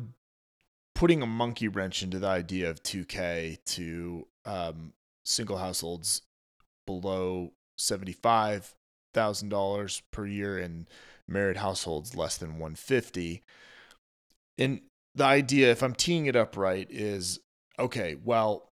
[0.95, 4.93] putting a monkey wrench into the idea of 2K to um,
[5.25, 6.21] single households
[6.85, 8.73] below seventy-five
[9.13, 10.87] thousand dollars per year and
[11.27, 13.43] married households less than 150
[14.57, 14.81] and
[15.15, 17.39] the idea if i'm teeing it up right is
[17.79, 18.69] okay well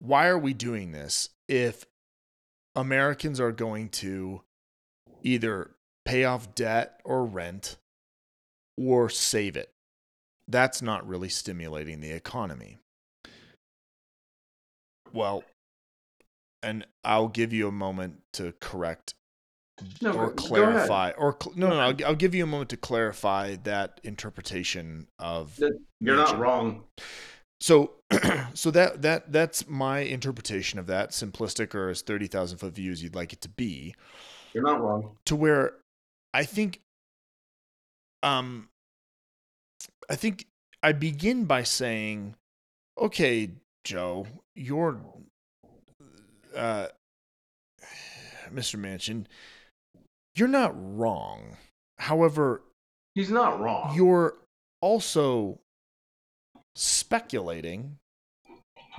[0.00, 1.86] why are we doing this if
[2.74, 4.42] americans are going to
[5.22, 5.70] either
[6.04, 7.76] pay off debt or rent
[8.76, 9.70] or save it?
[10.48, 12.78] That's not really stimulating the economy.
[15.12, 15.44] Well
[16.64, 19.14] and i'll give you a moment to correct
[20.00, 22.76] No, or clarify or cl- no no, no I'll, I'll give you a moment to
[22.76, 25.58] clarify that interpretation of
[26.00, 26.84] You're not wrong.
[27.60, 27.92] so
[28.54, 33.14] so that that that's my interpretation of that simplistic or as 30,000 foot views you'd
[33.14, 33.94] like it to be
[34.52, 35.16] You're not wrong.
[35.26, 35.74] to where
[36.34, 36.80] I think
[38.22, 38.68] um
[40.10, 40.46] I think
[40.82, 42.34] I begin by saying
[42.98, 43.50] okay
[43.84, 45.00] Joe you're
[46.56, 46.88] uh
[48.52, 48.78] Mr.
[48.78, 49.24] Manchin
[50.34, 51.56] you're not wrong
[51.98, 52.62] however
[53.14, 53.94] He's not wrong.
[53.94, 54.34] you're
[54.80, 55.60] also
[56.74, 57.98] speculating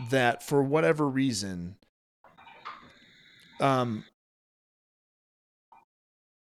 [0.10, 1.76] that for whatever reason
[3.60, 4.04] um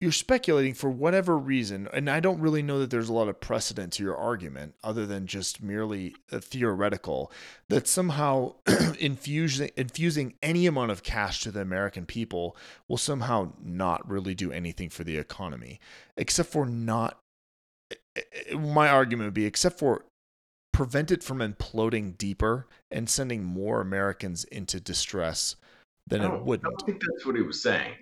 [0.03, 3.39] you're speculating for whatever reason and i don't really know that there's a lot of
[3.39, 7.31] precedent to your argument other than just merely theoretical
[7.69, 8.53] that somehow
[8.99, 12.57] infusing infusing any amount of cash to the american people
[12.89, 15.79] will somehow not really do anything for the economy
[16.17, 17.17] except for not
[18.53, 20.03] my argument would be except for
[20.73, 25.55] prevent it from imploding deeper and sending more Americans into distress
[26.07, 26.67] than it wouldn't.
[26.67, 27.93] I don't think that's what he was saying.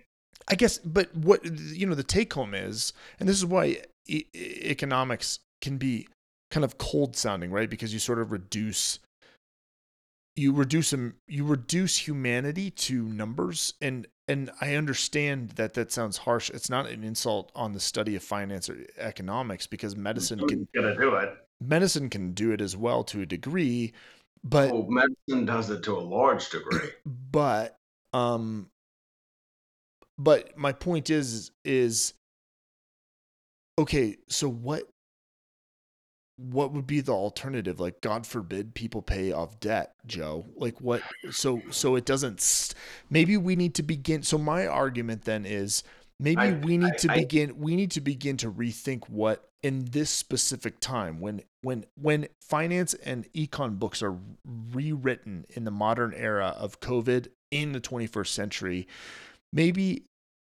[0.47, 4.25] I guess, but what you know, the take home is, and this is why e-
[4.35, 6.07] economics can be
[6.49, 7.69] kind of cold sounding, right?
[7.69, 8.99] Because you sort of reduce,
[10.35, 16.17] you reduce them, you reduce humanity to numbers, and and I understand that that sounds
[16.17, 16.49] harsh.
[16.49, 20.95] It's not an insult on the study of finance or economics because medicine can gonna
[20.95, 21.37] do it.
[21.61, 23.93] medicine can do it as well to a degree,
[24.43, 26.89] but Well, medicine does it to a large degree.
[27.05, 27.75] but
[28.13, 28.69] um
[30.23, 32.13] but my point is is
[33.79, 34.83] okay so what
[36.37, 37.79] what would be the alternative?
[37.79, 40.45] Like god forbid people pay off debt joe.
[40.55, 42.73] Like what so so it doesn't
[43.09, 45.83] maybe we need to begin so my argument then is
[46.19, 49.47] maybe I- we need I- to I- begin we need to begin to rethink what
[49.63, 54.17] in this specific time when when when finance and econ books are
[54.73, 58.87] rewritten in the modern era of covid in the 21st century
[59.53, 60.05] maybe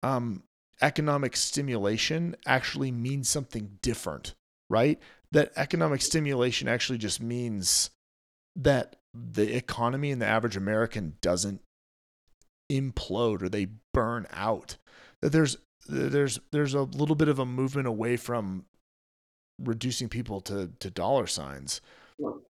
[0.05, 0.43] um
[0.81, 4.35] economic stimulation actually means something different
[4.69, 4.99] right?
[5.31, 7.89] That economic stimulation actually just means
[8.55, 11.61] that the economy and the average american doesn't
[12.71, 14.77] implode or they burn out.
[15.21, 18.65] That there's there's there's a little bit of a movement away from
[19.59, 21.81] reducing people to to dollar signs.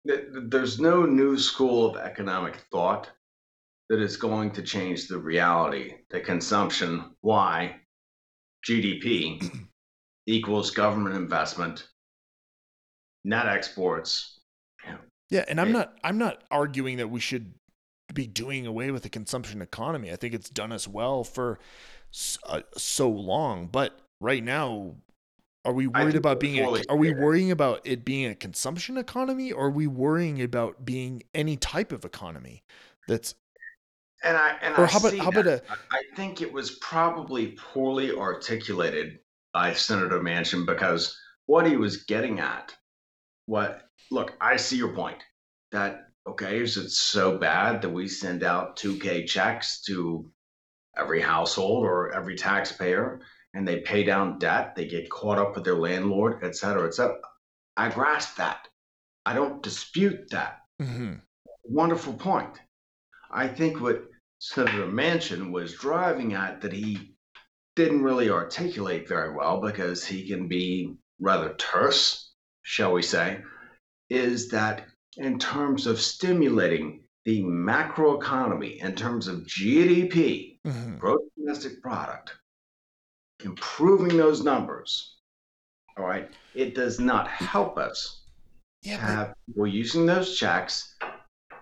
[0.05, 3.09] There's no new school of economic thought
[3.89, 7.75] that is going to change the reality that consumption, Y,
[8.67, 9.41] GDP
[10.27, 11.87] equals government investment,
[13.23, 14.39] net exports.
[15.29, 15.73] Yeah, and I'm Yeah.
[15.73, 17.53] not I'm not arguing that we should
[18.13, 20.11] be doing away with the consumption economy.
[20.11, 21.59] I think it's done us well for
[22.13, 24.95] s- uh, so long, but right now
[25.65, 29.51] are we worried about being a, are we worrying about it being a consumption economy
[29.51, 32.63] or are we worrying about being any type of economy
[33.05, 33.35] that's
[34.23, 35.63] And I and Or I how about- see how about that.
[35.69, 39.19] I I think it was probably poorly articulated
[39.53, 42.75] by Senator Manchin because what he was getting at,
[43.45, 45.21] what look, I see your point
[45.71, 50.29] that okay, is it so bad that we send out 2K checks to
[50.97, 53.21] every household or every taxpayer
[53.53, 56.93] and they pay down debt, they get caught up with their landlord, et cetera, et
[56.93, 57.17] cetera.
[57.77, 58.67] I grasp that.
[59.25, 60.59] I don't dispute that.
[60.81, 61.13] hmm
[61.63, 62.59] Wonderful point.
[63.37, 64.03] I think what
[64.39, 67.13] Senator Manchin was driving at that he
[67.75, 72.33] didn't really articulate very well because he can be rather terse,
[72.63, 73.41] shall we say,
[74.09, 81.79] is that in terms of stimulating the macroeconomy, in terms of GDP, hmm gross domestic
[81.83, 82.33] product,
[83.45, 85.19] improving those numbers,
[85.95, 88.23] all right, it does not help us
[88.81, 90.95] Yeah, but have people using those checks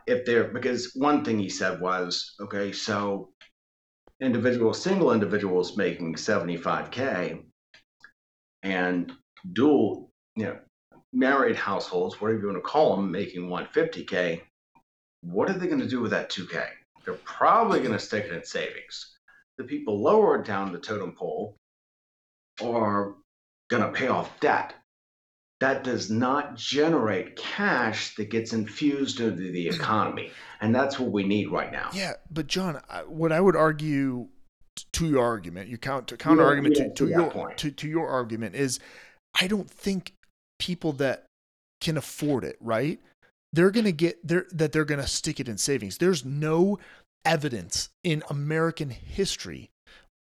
[0.07, 3.29] if they're because one thing he said was okay so
[4.21, 7.43] individual single individuals making 75k
[8.63, 9.11] and
[9.53, 10.57] dual you know
[11.13, 14.41] married households whatever you want to call them making 150k
[15.21, 16.65] what are they going to do with that 2k
[17.05, 19.17] they're probably going to stick it in savings.
[19.57, 21.55] The people lower down the totem pole
[22.61, 23.15] are
[23.69, 24.73] going to pay off debt
[25.59, 29.75] that does not generate cash that gets infused into the hmm.
[29.75, 30.31] economy.
[30.61, 31.89] And that's what we need right now.
[31.93, 34.27] Yeah, but John, what I would argue
[34.93, 37.57] to your argument, your counter counter Yeah, argument yeah, to, to to your point.
[37.59, 38.79] to, to your argument is,
[39.39, 40.13] I don't think
[40.59, 41.25] people that
[41.81, 42.99] can afford it, right?
[43.53, 45.97] They're gonna get they're that they're gonna stick it in savings.
[45.97, 46.79] There's no
[47.23, 49.69] evidence in American history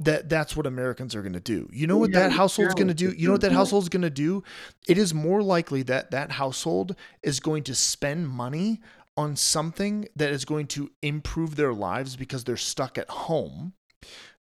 [0.06, 1.70] that that's what Americans are going to do.
[1.72, 3.14] You know what Yeah, that household's going to do?
[3.18, 4.43] You know what that household's going to do?
[4.88, 8.82] It is more likely that that household is going to spend money
[9.16, 13.74] on something that is going to improve their lives because they're stuck at home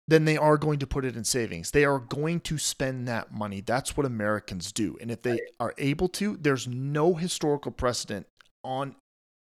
[0.08, 1.72] than they are going to put it in savings.
[1.72, 3.60] They are going to spend that money.
[3.60, 4.96] That's what Americans do.
[5.00, 8.26] And if they are able to, there's no historical precedent
[8.62, 8.94] on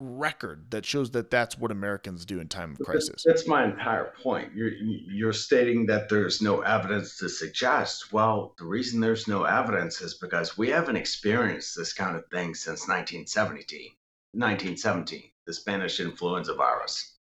[0.00, 3.22] record that shows that that's what Americans do in time of crisis.
[3.24, 4.52] That's my entire point.
[4.54, 8.12] You're, you're stating that there's no evidence to suggest.
[8.12, 12.54] Well, the reason there's no evidence is because we haven't experienced this kind of thing
[12.54, 13.90] since 1917,
[14.32, 17.16] 1917, the Spanish influenza virus.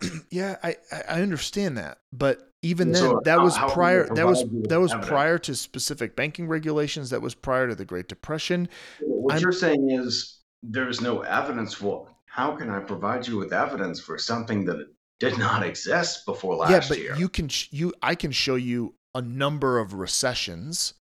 [0.30, 0.76] Yeah, I
[1.08, 4.06] I understand that, but even then, So that was how prior.
[4.14, 5.08] That was provide you with that was evidence?
[5.10, 7.10] prior to specific banking regulations.
[7.10, 8.68] That was prior to the Great Depression.
[9.02, 11.74] What I'm- you're saying is there's no evidence.
[11.74, 14.86] for how can I provide you with evidence for something that
[15.20, 16.80] did not exist before last year?
[16.80, 17.16] yeah, but year?
[17.16, 20.94] you can sh- you I can show you a number of recessions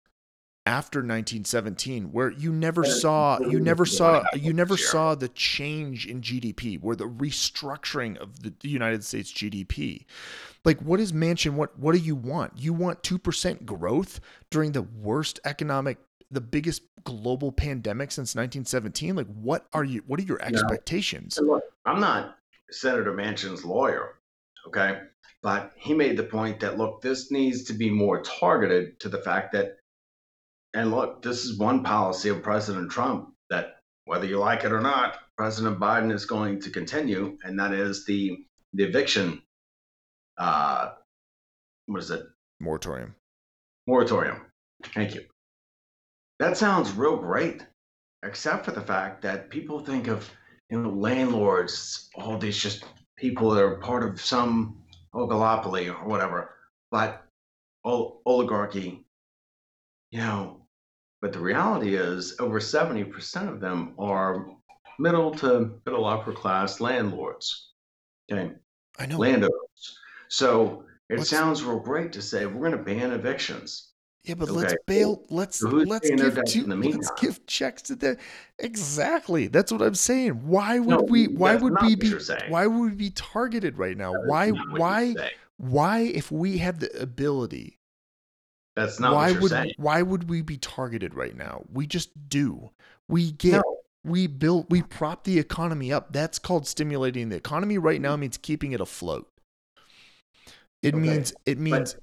[0.66, 6.20] after 1917 where you never saw you never saw you never saw the change in
[6.20, 10.04] GDP where the restructuring of the United States GDP
[10.64, 14.82] like what is Manchin what what do you want you want 2% growth during the
[14.82, 15.98] worst economic
[16.30, 21.42] the biggest global pandemic since 1917 like what are you what are your expectations So
[21.42, 22.36] look, I'm not
[22.70, 24.18] Senator Manchin's lawyer,
[24.66, 25.00] okay?
[25.42, 29.18] But he made the point that look, this needs to be more targeted to the
[29.18, 29.76] fact that,
[30.74, 34.80] and look, this is one policy of President Trump that, whether you like it or
[34.80, 38.36] not, President Biden is going to continue, and that is the
[38.74, 39.42] the eviction.
[40.38, 40.90] Uh,
[41.86, 42.22] what is it?
[42.60, 43.14] moratorium
[43.86, 44.46] moratorium.
[44.94, 45.22] Thank you.
[46.40, 47.64] That sounds real great,
[48.24, 50.28] except for the fact that people think of
[50.70, 52.84] you know landlords, all these just
[53.16, 54.82] people that are part of some
[55.14, 56.54] oligopoly or whatever,
[56.90, 57.24] but
[57.84, 59.04] ol- oligarchy.
[60.12, 60.66] You know,
[61.20, 64.46] but the reality is over seventy percent of them are
[64.98, 67.72] middle to middle upper class landlords.
[68.32, 68.52] Okay,
[68.98, 69.98] I know landowners.
[70.30, 73.89] So it What's- sounds real great to say we're going to ban evictions.
[74.24, 75.24] Yeah, but let's bail.
[75.30, 78.18] Let's So let's give debts two, in the let's give checks to the
[78.58, 79.46] exactly.
[79.48, 80.46] That's what I'm saying.
[80.46, 81.26] Why would No, we?
[81.28, 82.12] Why would we be?
[82.48, 84.12] Why would we be targeted right now?
[84.12, 84.50] That's Why?
[84.50, 85.30] not what you're Why?
[85.56, 85.98] Why?
[86.00, 87.78] If we have the ability,
[88.76, 89.72] That's not why what you're would saying.
[89.78, 91.64] why would we be targeted right now?
[91.72, 92.70] We just do.
[93.08, 93.54] We get.
[93.54, 93.78] No.
[94.04, 94.66] We build.
[94.70, 96.12] We prop the economy up.
[96.12, 97.78] That's called stimulating the economy.
[97.78, 99.30] Right now means keeping it afloat.
[100.82, 101.32] It Okay, means.
[101.46, 101.94] It means.
[101.94, 102.02] But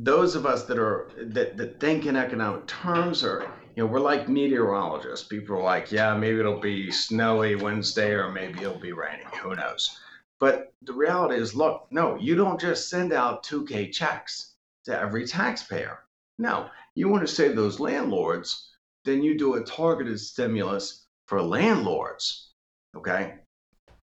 [0.00, 4.00] those of us that are that, that think in economic terms are you know we're
[4.00, 5.26] like meteorologists.
[5.26, 9.26] People are like, yeah, maybe it'll be snowy Wednesday or maybe it'll be raining.
[9.42, 9.98] Who knows?
[10.38, 15.26] But the reality is, look, no, you don't just send out 2K checks to every
[15.26, 16.04] taxpayer.
[16.38, 18.70] No, you want to save those landlords,
[19.04, 22.52] then you do a targeted stimulus for landlords.
[22.96, 23.34] Okay?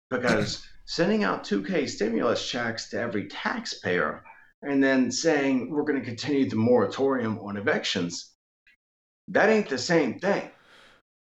[0.09, 4.23] Because sending out 2K stimulus checks to every taxpayer
[4.65, 8.33] and then saying we're going to continue the moratorium on evictions,
[9.27, 10.49] that ain't the same thing.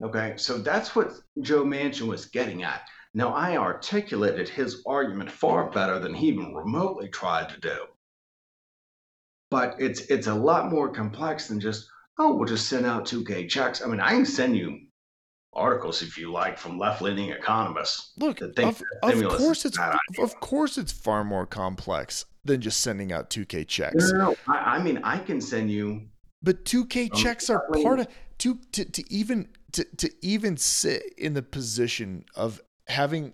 [0.02, 2.82] Okay, so that's what Joe Manchin was getting at.
[3.14, 7.86] Now, I articulated his argument far better than he even remotely tried to do.
[9.50, 13.48] But it's it's a lot more complex than just, oh, we'll just send out 2K
[13.48, 13.82] checks.
[13.82, 14.80] I mean, I can send you
[15.54, 18.12] articles, if you like, from left leaning economists.
[18.18, 19.78] Look, of, that of course it's
[20.18, 24.12] of course it's far more complex than just sending out 2K checks.
[24.12, 24.36] no, no.
[24.48, 26.02] I, I mean, I can send you.
[26.42, 31.02] But 2K Um, checks are part of to to, to even to, to even sit
[31.18, 33.32] in the position of having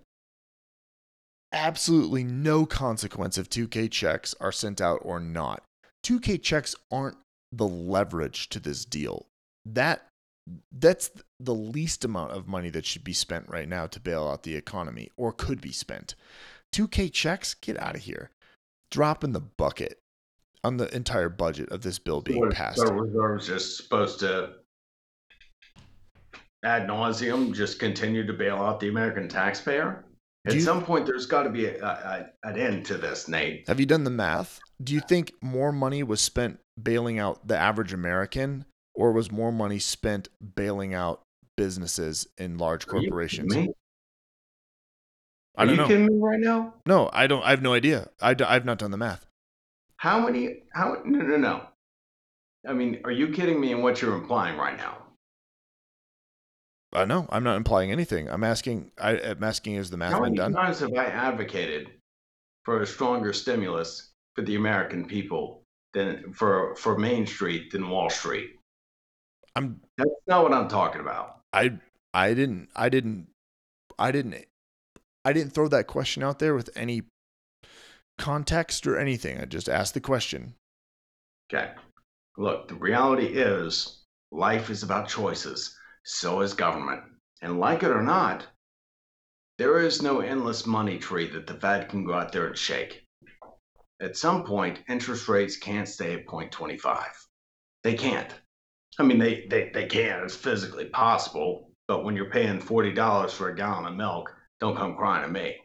[1.52, 5.62] absolutely no consequence if 2K checks are sent out or not.
[6.04, 7.18] 2K checks aren't
[7.52, 9.26] the leverage to this deal.
[9.66, 10.06] That
[10.72, 14.42] that's the least amount of money that should be spent right now to bail out
[14.42, 16.14] the economy or could be spent.
[16.74, 18.30] 2K checks, get out of here.
[18.92, 19.98] Drop in the bucket
[20.62, 22.76] on the entire budget of this bill being what, passed.
[22.76, 24.50] The reserve's just supposed to
[26.64, 30.04] ad nauseum just continue to bail out the American taxpayer.
[30.46, 33.66] At you- some point, there's got to be a, a, an end to this, Nate.
[33.66, 34.60] Have you done the math?
[34.82, 38.64] Do you think more money was spent bailing out the average American
[38.94, 41.22] or was more money spent bailing out
[41.56, 43.54] businesses and large corporations?
[45.56, 45.86] I Are you know.
[45.86, 46.74] kidding me right now?
[46.86, 48.08] No, I don't I have no idea.
[48.20, 49.26] I, I've not done the math.
[49.98, 50.62] How many?
[50.72, 51.02] How?
[51.04, 51.66] No, no, no.
[52.66, 54.98] I mean, are you kidding me in what you're implying right now?
[56.92, 58.28] Uh, no, I'm not implying anything.
[58.28, 60.52] I'm asking I, I'm asking is the math How been many done?
[60.52, 61.90] times have I advocated
[62.64, 65.62] for a stronger stimulus for the American people
[65.94, 68.56] than for for Main Street than Wall Street?
[69.56, 71.40] I'm That's not what I'm talking about.
[71.52, 71.78] I
[72.14, 73.28] I didn't I didn't
[73.98, 74.44] I didn't
[75.24, 77.02] I didn't throw that question out there with any
[78.18, 79.40] context or anything.
[79.40, 80.54] I just asked the question.
[81.52, 81.70] Okay.
[82.36, 85.76] Look, the reality is life is about choices.
[86.04, 87.02] So is government.
[87.42, 88.46] And like it or not,
[89.58, 93.04] there is no endless money tree that the Fed can go out there and shake.
[94.00, 97.04] At some point, interest rates can't stay at 0.25.
[97.84, 98.32] They can't.
[98.98, 100.24] I mean, they, they, they can.
[100.24, 101.70] It's physically possible.
[101.86, 105.56] But when you're paying $40 for a gallon of milk, don't come crying to me.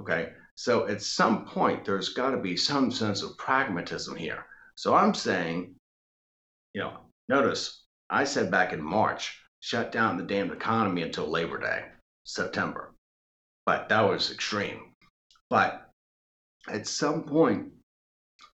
[0.00, 0.28] Okay.
[0.54, 4.46] So at some point, there's got to be some sense of pragmatism here.
[4.76, 5.74] So I'm saying,
[6.72, 6.98] you know,
[7.28, 11.86] notice I said back in March, shut down the damned economy until Labor Day,
[12.22, 12.94] September.
[13.66, 14.92] But that was extreme.
[15.50, 15.90] But
[16.68, 17.72] at some point,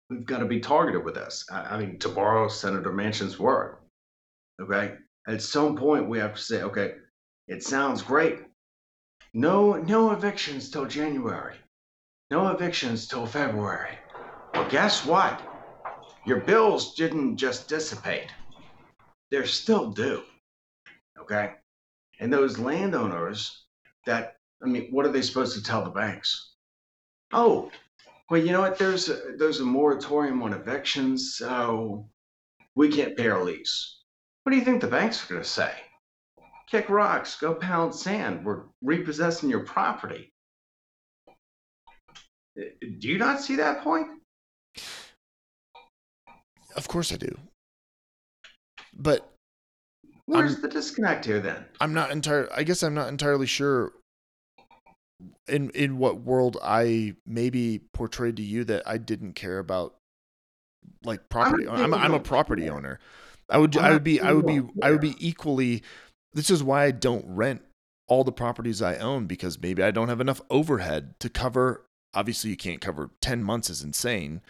[0.09, 1.45] we've got to be targeted with this.
[1.49, 3.77] I, mean, to borrow Senator Manchin's word,
[4.61, 4.95] okay?
[5.25, 6.95] At some point, we have to say, okay,
[7.47, 8.39] it sounds great.
[9.37, 11.57] No, no evictions till January.
[12.31, 13.97] No evictions till February.
[14.53, 15.41] Well, guess what?
[16.25, 18.29] Your bills didn't just dissipate,
[19.29, 20.23] they're still due.
[21.19, 21.51] Okay?
[22.21, 23.65] And those landowners
[24.05, 26.53] that, I mean, what are they supposed to tell the banks?
[27.33, 27.69] Oh,
[28.29, 28.77] well, you know what?
[28.79, 32.09] There's a, there's a moratorium on evictions, so
[32.73, 33.99] we can't pay our lease.
[34.43, 35.73] What do you think the banks are going to say?
[36.67, 38.43] Kick rocks, go pound sand.
[38.43, 40.31] We're repossessing your property.
[42.55, 44.07] Do you not see that point?
[46.75, 47.37] Of course I do.
[48.97, 49.29] But
[50.25, 51.65] Where's I'm- the disconnect here then?
[51.79, 52.49] I'm not entirely.
[52.55, 53.91] I guess I'm not entirely sure.
[55.47, 59.95] In in what world I maybe portrayed to you that I didn't care about,
[61.03, 61.67] like property.
[61.67, 62.99] I'm a, I'm a property owner.
[63.49, 65.83] I would I'm I would be I would be I would be equally.
[66.35, 67.63] This is why I don't rent
[68.07, 71.85] all the properties I own because maybe I don't have enough overhead to cover.
[72.13, 74.41] Obviously, you can't cover ten months is insane.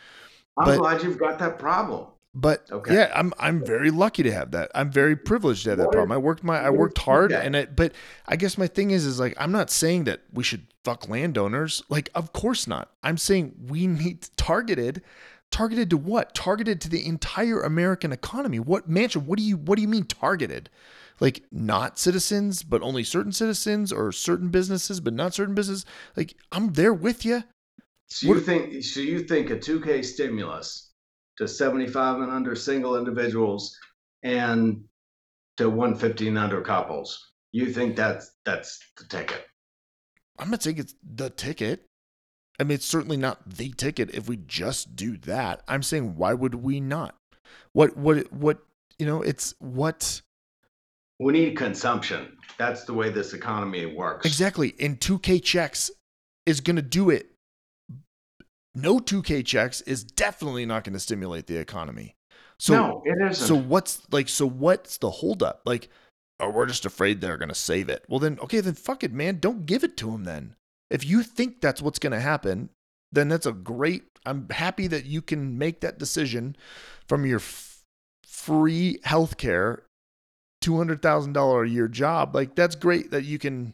[0.57, 2.07] I'm But- glad you've got that problem.
[2.37, 2.93] But Okay.
[2.93, 4.69] yeah, I'm I'm very lucky to have that.
[4.75, 6.11] I'm very privileged to have that problem.
[6.11, 7.45] I worked my I worked hard okay.
[7.45, 7.93] and it but
[8.27, 11.81] I guess my thing is is like I'm not saying that we should fuck landowners.
[11.87, 12.91] Like of course not.
[13.03, 15.01] I'm saying we need targeted
[15.49, 16.35] targeted to what?
[16.35, 18.59] Targeted to the entire American economy.
[18.59, 19.23] What Manchin?
[19.25, 20.69] What do you what do you mean targeted?
[21.19, 25.85] Like not citizens, but only certain citizens or certain businesses, but not certain businesses.
[26.15, 27.43] Like I'm there with you.
[28.07, 30.91] So you What- think so you think a 2K stimulus
[31.37, 33.77] to 75 and under single individuals
[34.23, 34.83] and
[35.57, 37.31] to 150 and under couples.
[37.51, 39.45] You think that's that's the ticket.
[40.37, 41.85] I'm not saying it's the ticket.
[42.59, 45.61] I mean, it's certainly not the ticket if we just do that.
[45.67, 47.15] I'm saying, why would we not?
[47.73, 48.59] What, what, what,
[48.97, 50.21] you know, it's what
[51.19, 52.37] We need consumption.
[52.57, 54.25] That's the way this economy works.
[54.25, 54.75] exactly.
[54.79, 55.91] And 2K checks
[56.45, 57.31] is going to do it.
[58.73, 62.15] No 2K checks is definitely not going to stimulate the economy.
[62.59, 63.47] So, no, it isn't.
[63.47, 65.61] so what's like, so what's the holdup?
[65.65, 65.89] Like,
[66.39, 68.03] oh, we're just afraid they're going to save it.
[68.09, 69.39] Well, then, okay, then fuck it, man.
[69.39, 70.55] Don't give it to them then.
[70.89, 72.69] If you think that's what's going to happen,
[73.11, 76.55] then that's a great, I'm happy that you can make that decision
[77.07, 77.81] from your f-
[78.25, 79.81] free healthcare
[80.65, 83.71] two hundred thousand dollar a year job, like that's great that you can.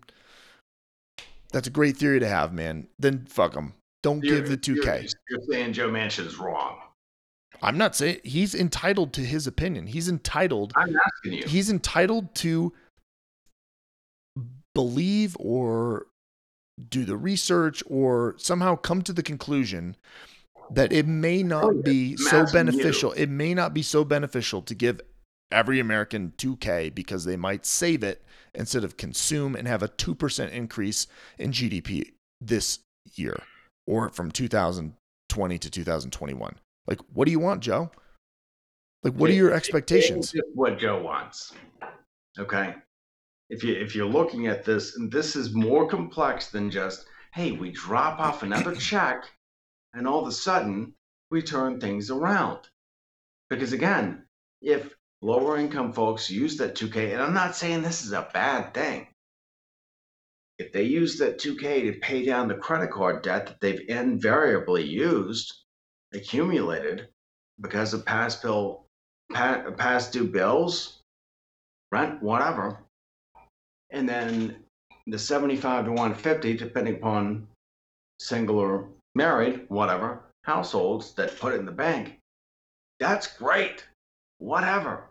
[1.53, 2.87] That's a great theory to have, man.
[2.99, 3.73] Then fuck them.
[4.03, 5.07] Don't give the two K.
[5.29, 6.79] You're, you're saying Joe Manchin's wrong.
[7.61, 9.87] I'm not saying he's entitled to his opinion.
[9.87, 10.73] He's entitled.
[10.75, 11.43] I'm asking you.
[11.47, 12.73] He's entitled to
[14.75, 16.07] believe or
[16.89, 19.95] do the research or somehow come to the conclusion
[20.71, 22.51] that it may not Oh, be so you.
[22.51, 23.11] beneficial.
[23.13, 24.99] It may not be so beneficial to give
[25.51, 28.23] every American 2K because they might save it
[28.53, 32.79] instead of consume and have a 2% increase in GDP this
[33.15, 33.41] year
[33.87, 36.55] or from 2020 to 2021.
[36.87, 37.91] Like, what do you want, Joe?
[39.03, 40.33] Like, what are your expectations?
[40.53, 41.53] What Joe wants.
[42.37, 42.75] Okay.
[43.49, 47.51] If you if you're looking at this, and this is more complex than just, hey,
[47.51, 49.25] we drop off another check,
[49.93, 50.93] and all of a sudden
[51.31, 52.59] we turn things around.
[53.49, 54.25] Because again,
[54.61, 58.73] if lower income folks use that 2K, and I'm not saying this is a bad
[58.73, 59.07] thing.
[60.57, 64.83] If they use that 2K to pay down the credit card debt that they've invariably
[64.83, 65.53] used,
[66.13, 67.07] accumulated
[67.59, 68.85] because of past bill
[69.31, 70.99] pa- past due bills,
[71.91, 72.79] rent, whatever,
[73.89, 74.63] and then
[75.07, 77.47] the 75 to 150, depending upon
[78.19, 82.17] single or married, whatever, households that put it in the bank.
[82.99, 83.85] That's great.
[84.37, 85.10] Whatever.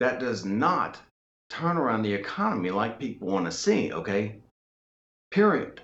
[0.00, 0.98] That does not
[1.50, 4.36] turn around the economy like people want to see, okay?
[5.30, 5.80] Period.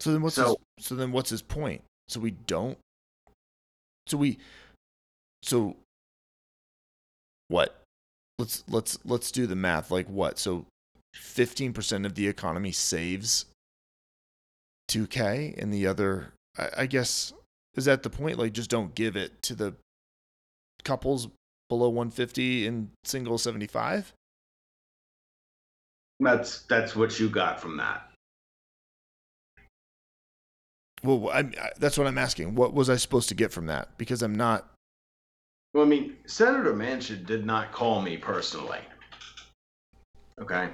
[0.00, 1.82] So then what's So- his, so then what's his point?
[2.08, 2.78] So we don't
[4.06, 4.38] so we
[5.42, 5.76] so
[7.48, 7.82] what?
[8.38, 9.90] Let's let's let's do the math.
[9.90, 10.38] Like what?
[10.38, 10.66] So
[11.16, 13.46] 15% of the economy saves
[14.88, 17.32] 2k and the other I, I guess
[17.74, 19.74] is that the point like just don't give it to the
[20.84, 21.28] couples
[21.68, 24.12] below 150 and single 75?
[26.20, 28.10] That's that's what you got from that.
[31.02, 32.54] Well, I, I, that's what I'm asking.
[32.54, 33.96] What was I supposed to get from that?
[33.98, 34.70] Because I'm not
[35.74, 38.80] Well, I mean, Senator Manchin did not call me personally.
[40.40, 40.68] Okay.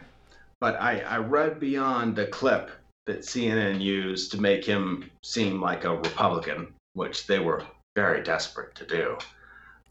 [0.60, 2.70] But I, I read beyond the clip
[3.06, 7.66] that CNN used to make him seem like a Republican, which they were
[7.96, 9.18] very desperate to do.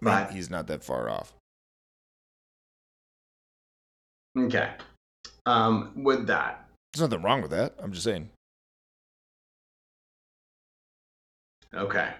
[0.01, 0.31] Right.
[0.31, 1.33] he's not that far off.
[4.37, 4.71] Okay.
[5.45, 7.75] Um, with that, There's nothing wrong with that.
[7.79, 8.29] I'm just saying.
[11.73, 12.13] okay.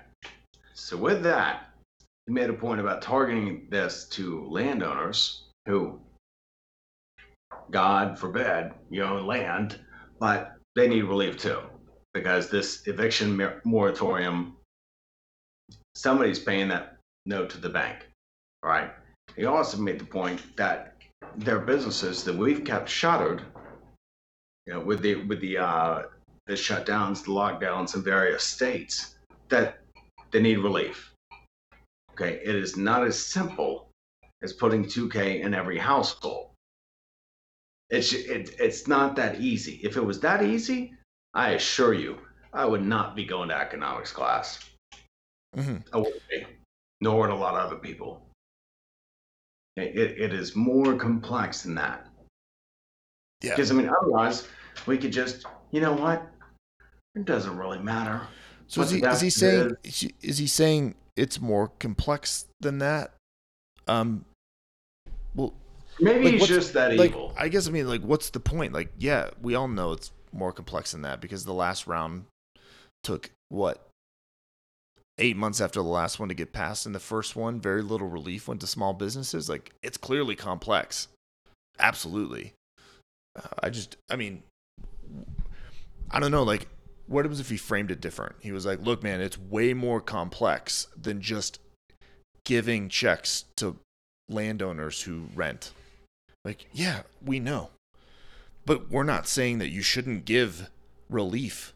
[0.74, 1.70] So with that,
[2.26, 6.00] he made a point about targeting this to landowners who,
[7.70, 9.80] God forbid, you own land,
[10.20, 11.62] but they need relief too
[12.14, 14.58] because this eviction moratorium,
[15.96, 18.08] somebody's paying that note to the bank,
[18.64, 18.92] right?
[19.36, 20.96] He also made the point that
[21.38, 23.44] there are businesses that we've kept shuttered,
[24.66, 26.04] you know, with the with the uh,
[26.48, 29.16] the shutdowns, the lockdowns in various states,
[29.50, 29.80] that
[30.32, 31.14] they need relief.
[32.14, 33.90] Okay, it is not as simple
[34.42, 36.50] as putting 2K in every household.
[37.90, 39.80] It's it, it's not that easy.
[39.84, 40.94] If it was that easy,
[41.34, 42.18] I assure you,
[42.54, 44.60] I would not be going to economics class.
[45.56, 46.46] hmm I wouldn't be,
[47.02, 48.22] nor would a lot of other people.
[49.78, 52.08] It, it, it is more complex than that.
[53.42, 53.52] Yeah.
[53.52, 54.48] Because I mean, otherwise,
[54.86, 56.28] we could just, you know what?
[57.16, 58.22] It doesn't really matter.
[58.68, 62.78] So is he, is he saying is he- is he saying it's more complex than
[62.78, 63.12] that?
[63.88, 64.24] Um,
[65.36, 65.54] well,
[66.00, 67.34] Maybe Like, he's just that like evil.
[67.38, 68.74] I guess I mean like what's the point?
[68.74, 72.26] Like yeah, we all know it's more complex than that because the last round
[73.04, 73.86] took what
[75.22, 78.08] eight months after the last one to get passed, and the first one very little
[78.08, 79.48] relief went to small businesses.
[79.48, 81.08] Like it's clearly complex,
[81.80, 82.54] absolutely.
[83.38, 84.44] Uh, I just I mean
[86.10, 86.68] I don't know like
[87.08, 88.36] what was if he framed it different?
[88.40, 91.60] He was like, look, man, it's way more complex than just
[92.46, 93.78] giving checks to
[94.30, 95.72] landowners who rent.
[96.46, 97.70] Like, yeah, we know.
[98.66, 100.70] But we're not saying that you shouldn't give
[101.10, 101.74] relief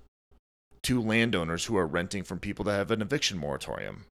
[0.85, 4.05] to landowners who are renting from people that have an eviction moratorium.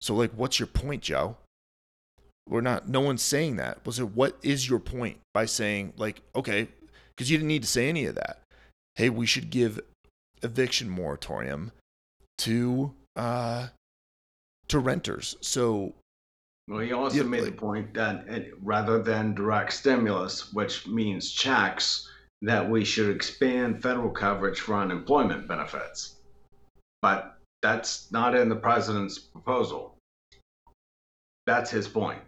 [0.00, 1.36] So, like, what's your point, Joe?
[2.48, 3.84] We're not, no one's saying that.
[3.84, 6.68] Was it, what is your point by saying, like, okay,
[7.14, 8.40] because you didn't need to say any of that.
[8.94, 9.80] Hey, we should give
[10.42, 11.72] eviction moratorium
[12.38, 13.68] to, uh,
[14.68, 15.36] to renters.
[15.42, 15.94] So,
[16.68, 20.86] Well, he also Yeah, made like- the point that it, rather than direct stimulus, which
[20.86, 22.10] means checks,
[22.42, 26.16] that we should expand federal coverage for unemployment benefits.
[27.02, 29.94] But that's not in the president's proposal.
[31.46, 32.20] That's his point.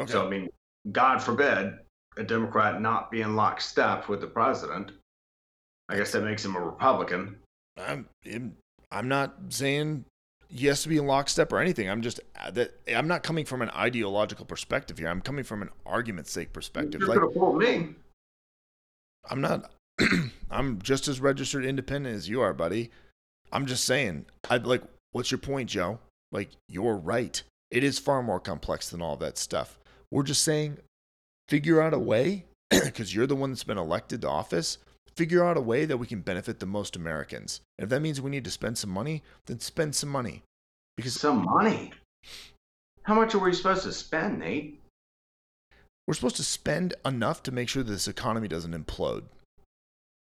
[0.00, 0.12] okay.
[0.12, 0.48] So, I mean,
[0.90, 1.78] God forbid,
[2.16, 4.92] a Democrat not be in lockstep with the president.
[5.88, 7.36] I guess that makes him a Republican.
[7.78, 8.08] I'm
[8.90, 10.04] I'm- not saying
[10.48, 11.88] he has to be in lockstep or anything.
[11.88, 15.08] I'm just uh, that I'm not coming from an ideological perspective here.
[15.08, 17.00] I'm coming from an argument's sake perspective.
[17.00, 17.94] You Like could have fooled me.
[19.30, 19.70] I'm not.
[20.50, 22.90] I'm just as registered independent as you are, buddy.
[23.52, 24.26] I'm just saying.
[24.48, 24.82] I like.
[25.12, 25.98] What's your point, Joe?
[26.30, 27.42] Like you're right.
[27.70, 29.78] It is far more complex than all that stuff.
[30.10, 30.78] We're just saying,
[31.48, 34.78] figure out a way because you're the one that's been elected to office.
[35.16, 37.60] Figure out a way that we can benefit the most Americans.
[37.78, 40.42] And if that means we need to spend some money, then spend some money.
[40.96, 41.92] Because Some money.
[43.04, 44.81] How much are we supposed to spend, Nate?
[46.12, 49.22] We're supposed to spend enough to make sure this economy doesn't implode.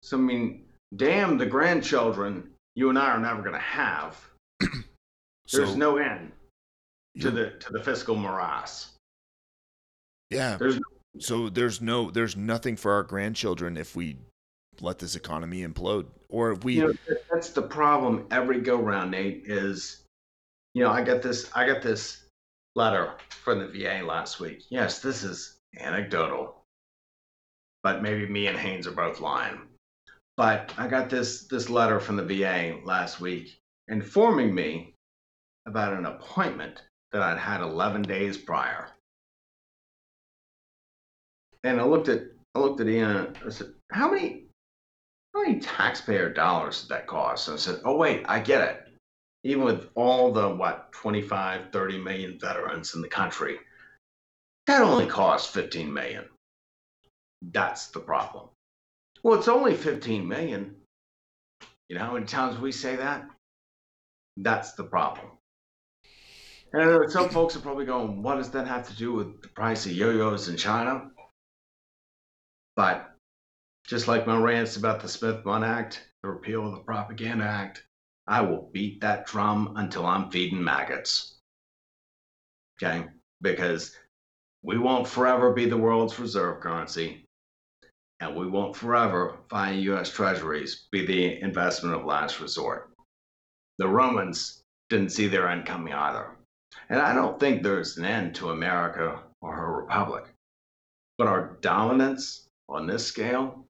[0.01, 0.65] So, I mean,
[0.95, 4.19] damn the grandchildren you and I are never going to have.
[4.59, 6.31] There's So, no end
[7.21, 8.95] to the to the fiscal morass.
[10.31, 10.57] yeah.
[10.57, 10.79] There's
[11.19, 14.17] So there's no there's nothing for our grandchildren if we
[14.81, 16.93] let this economy implode or if we you know
[17.31, 20.03] that's the problem every go round nate is
[20.75, 22.25] you know i got this i got this
[22.75, 26.63] letter from the va last week yes this is anecdotal
[27.83, 29.59] but maybe me and haynes are both lying
[30.35, 34.93] but i got this this letter from the va last week informing me
[35.65, 38.89] about an appointment that i'd had 11 days prior
[41.63, 42.23] and i looked at
[42.55, 44.47] i looked at ian i said how many
[45.37, 47.47] how many taxpayer dollars did that cost?
[47.47, 48.87] And I said, oh, wait, I get it.
[49.43, 53.59] Even with all the, what, 25, 30 million veterans in the country,
[54.67, 56.25] that only costs 15 million.
[57.41, 58.49] That's the problem.
[59.23, 60.75] Well, it's only 15 million.
[61.89, 63.27] You know how many times we say that?
[64.35, 65.31] That's the problem.
[66.73, 69.85] And some folks are probably going, what does that have to do with the price
[69.85, 71.09] of yo yo's in China?
[72.75, 73.09] But
[73.87, 77.83] just like my rants about the Smith Mundt Act, the repeal of the Propaganda Act,
[78.27, 81.37] I will beat that drum until I'm feeding maggots.
[82.77, 83.05] Okay?
[83.41, 83.95] Because
[84.63, 87.25] we won't forever be the world's reserve currency,
[88.19, 90.09] and we won't forever find U.S.
[90.09, 92.89] treasuries be the investment of last resort.
[93.77, 96.31] The Romans didn't see their end coming either.
[96.89, 100.25] And I don't think there's an end to America or her republic.
[101.17, 103.65] But our dominance on this scale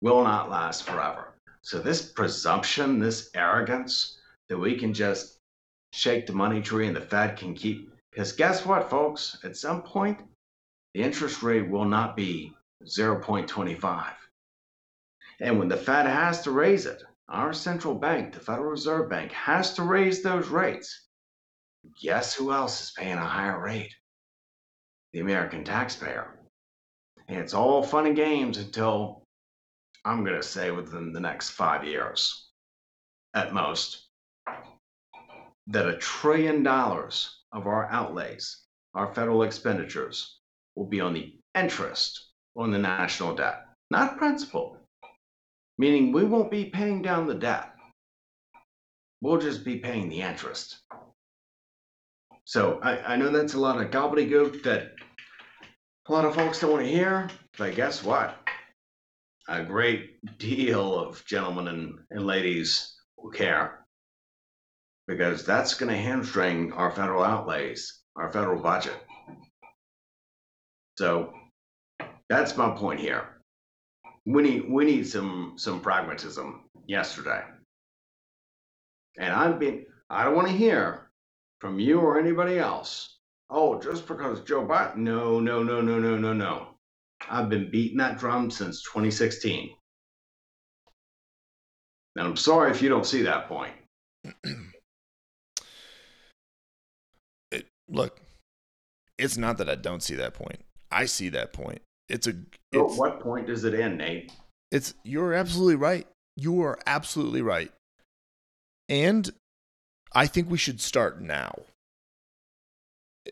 [0.00, 1.34] will not last forever.
[1.62, 4.18] So, this presumption, this arrogance
[4.48, 5.38] that we can just
[5.92, 9.38] shake the money tree and the Fed can keep, because guess what, folks?
[9.42, 10.20] At some point,
[10.92, 12.52] the interest rate will not be
[12.84, 14.12] 0.25.
[15.40, 19.32] And when the Fed has to raise it, our central bank, the Federal Reserve Bank,
[19.32, 21.08] has to raise those rates.
[22.02, 23.94] Guess who else is paying a higher rate?
[25.14, 26.38] The American taxpayer.
[27.28, 29.26] And it's all fun and games until
[30.04, 32.50] I'm going to say within the next five years,
[33.32, 34.08] at most,
[35.68, 38.62] that a trillion dollars of our outlays,
[38.94, 40.38] our federal expenditures,
[40.74, 44.76] will be on the interest on the national debt, not principal.
[45.78, 47.72] Meaning we won't be paying down the debt.
[49.20, 50.78] We'll just be paying the interest.
[52.44, 54.92] So I, I know that's a lot of gobbledygook that
[56.08, 58.36] a lot of folks don't want to hear, but guess what?
[59.48, 63.81] a great deal of gentlemen and, and ladies who care
[65.08, 68.96] because that's going to hamstring our federal outlays, our federal budget.
[70.98, 71.32] So
[72.28, 73.40] that's my point here.
[74.24, 77.42] We need we need some some pragmatism yesterday.
[79.18, 81.10] And I've been I don't want to hear
[81.60, 83.18] from you or anybody else.
[83.50, 84.96] Oh, just because Joe Biden.
[84.96, 86.68] No, no, no, no, no, no, no.
[87.30, 89.70] I've been beating that drum since 2016.
[92.16, 93.72] And I'm sorry if you don't see that point.
[97.50, 98.20] it, look,
[99.18, 100.60] it's not that I don't see that point.
[100.90, 101.82] I see that point.
[102.08, 102.34] It's a
[102.72, 104.32] it's, at what point does it end, Nate?
[104.72, 106.06] it's you're absolutely right.
[106.36, 107.70] You are absolutely right.
[108.88, 109.30] And
[110.12, 111.54] I think we should start now.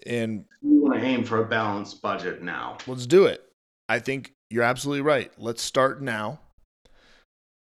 [0.06, 2.76] And we want to aim for a balanced budget now.
[2.86, 3.42] let's do it.
[3.88, 5.32] I think you're absolutely right.
[5.38, 6.40] Let's start now.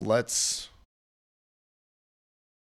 [0.01, 0.69] Let's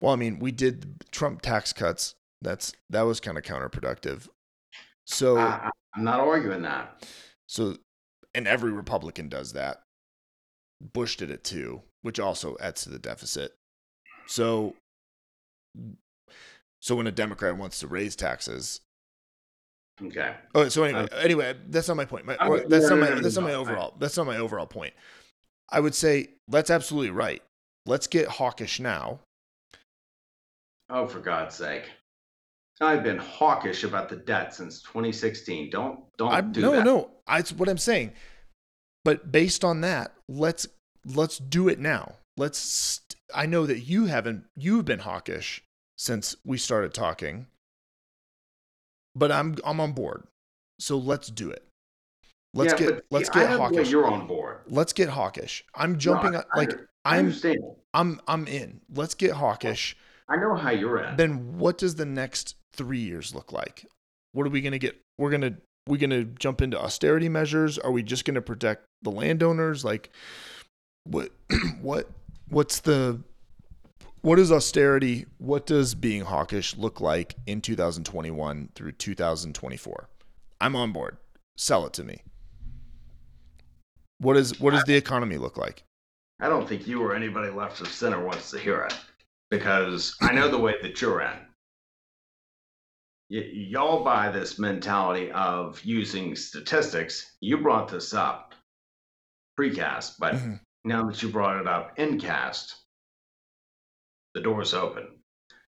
[0.00, 2.14] Well, I mean, we did Trump tax cuts.
[2.44, 4.28] That's that was kind of counterproductive.
[5.06, 7.04] So I'm not arguing that.
[7.48, 7.76] So,
[8.34, 9.82] and every Republican does that.
[10.92, 13.54] Bush did it too, which also adds to the deficit.
[14.26, 14.74] So,
[16.80, 18.80] so when a Democrat wants to raise taxes,
[20.02, 20.34] Okay.
[20.54, 22.26] Oh, so anyway, uh, anyway, that's not my point.
[22.26, 23.94] My, or that's not my that's not my overall.
[24.00, 24.92] That's not my overall point.
[25.70, 27.42] I would say that's absolutely right.
[27.86, 29.20] Let's get hawkish now.
[30.90, 31.84] Oh, for God's sake.
[32.80, 35.70] I've been hawkish about the debt since 2016.
[35.70, 36.84] Don't don't I do no that.
[36.84, 36.96] no.
[36.96, 38.12] No, that's what I'm saying.
[39.04, 40.66] But based on that, let's
[41.06, 42.14] let's do it now.
[42.36, 42.58] Let's.
[42.58, 44.44] St- I know that you haven't.
[44.56, 45.62] You've been hawkish
[45.96, 47.46] since we started talking.
[49.14, 50.24] But I'm I'm on board.
[50.80, 51.62] So let's do it.
[52.54, 53.90] Let's Yeah, get but let's I get know hawkish.
[53.90, 54.58] You're on board.
[54.66, 55.64] Let's get hawkish.
[55.74, 56.72] I'm jumping No, I- like
[57.04, 57.58] I I'm understand.
[57.92, 58.80] I'm I'm in.
[58.92, 59.96] Let's get hawkish.
[60.28, 61.16] I know how you're at.
[61.18, 63.86] Then what does the next three years look like?
[64.32, 65.00] What are we gonna get?
[65.18, 65.56] We're gonna
[65.86, 67.78] we gonna jump into austerity measures?
[67.78, 69.84] Are we just gonna protect the landowners?
[69.84, 70.10] Like
[71.04, 71.30] what
[71.80, 72.08] what
[72.48, 73.20] what's the
[74.22, 75.26] what is austerity?
[75.38, 80.08] What does being hawkish look like in 2021 through 2024?
[80.60, 81.18] I'm on board.
[81.58, 82.22] Sell it to me.
[84.18, 85.82] What is what does the economy look like?
[86.40, 88.94] I don't think you or anybody left of center wants to hear it
[89.50, 91.36] because I know the way that you're in.
[93.30, 97.36] Y- y'all buy this mentality of using statistics.
[97.40, 98.54] You brought this up
[99.58, 100.60] precast, but Mhm.
[100.84, 102.84] now that you brought it up in cast,
[104.34, 105.22] the door's open.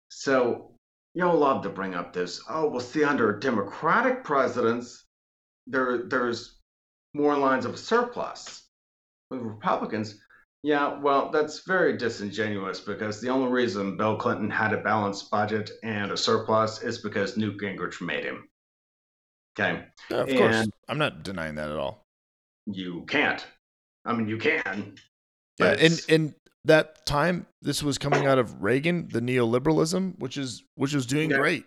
[0.09, 0.77] So
[1.15, 2.43] y'all love to bring up this.
[2.49, 5.07] Oh, well, see, under Democratic presidents,
[5.67, 6.61] there there's
[7.15, 8.69] more lines of surplus.
[9.31, 10.21] With Republicans,
[10.65, 15.71] yeah, well, that's very disingenuous because the only reason Bill Clinton had a balanced budget
[15.83, 18.49] and a surplus is because Newt Gingrich made him.
[19.61, 20.67] Okay, Yeah, of course.
[20.89, 22.03] I'm not denying that at all.
[22.67, 23.47] you can't.
[24.07, 24.95] I mean, you can.
[25.59, 26.35] Yeah, and and
[26.65, 31.31] that time this was coming out of Reagan, the neoliberalism, which is which was doing
[31.31, 31.37] Yeah.
[31.37, 31.65] great.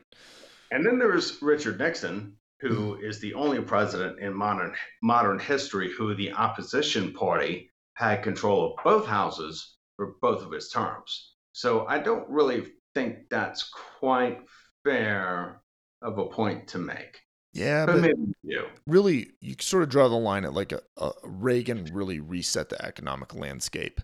[0.71, 3.05] And then there's Richard Nixon, who Mm-hmm.
[3.05, 4.73] is the only president in modern
[5.03, 10.69] modern history who the opposition party had control of both houses for both of his
[10.69, 11.33] terms.
[11.53, 14.39] So I don't really think that's quite
[14.83, 15.61] fair
[16.03, 17.19] of a point to make.
[17.53, 18.67] Yeah, But but maybe you.
[18.85, 22.79] really, you sort of draw the line at like a, a Reagan really reset the
[22.85, 23.99] economic landscape.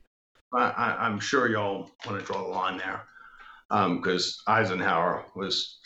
[0.53, 3.03] I, I'm sure y'all want to draw the line there,
[3.69, 5.79] um, because Eisenhower was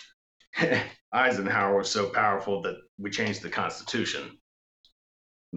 [1.14, 4.38] Eisenhower was so powerful that we changed the Constitution.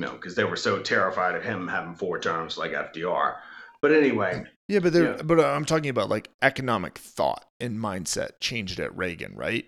[0.00, 3.36] No, because they were so terrified of him having four terms like FDR.
[3.82, 5.22] But anyway, Yeah, but there, Yeah.
[5.22, 9.66] but uh, I'm talking about like economic thought and mindset changed at Reagan, right?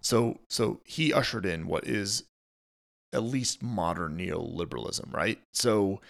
[0.00, 2.24] So, so he ushered in what is
[3.12, 5.40] at least modern neoliberalism, right?
[5.52, 6.00] So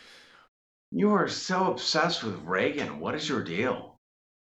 [0.90, 3.00] you are so obsessed with Reagan.
[3.00, 3.92] What is your deal?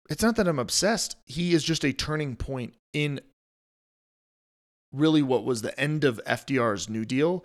[0.08, 1.14] it's not that I'm obsessed.
[1.24, 3.20] He is just a turning point in
[4.92, 7.44] really what was the end of FDR's New Deal.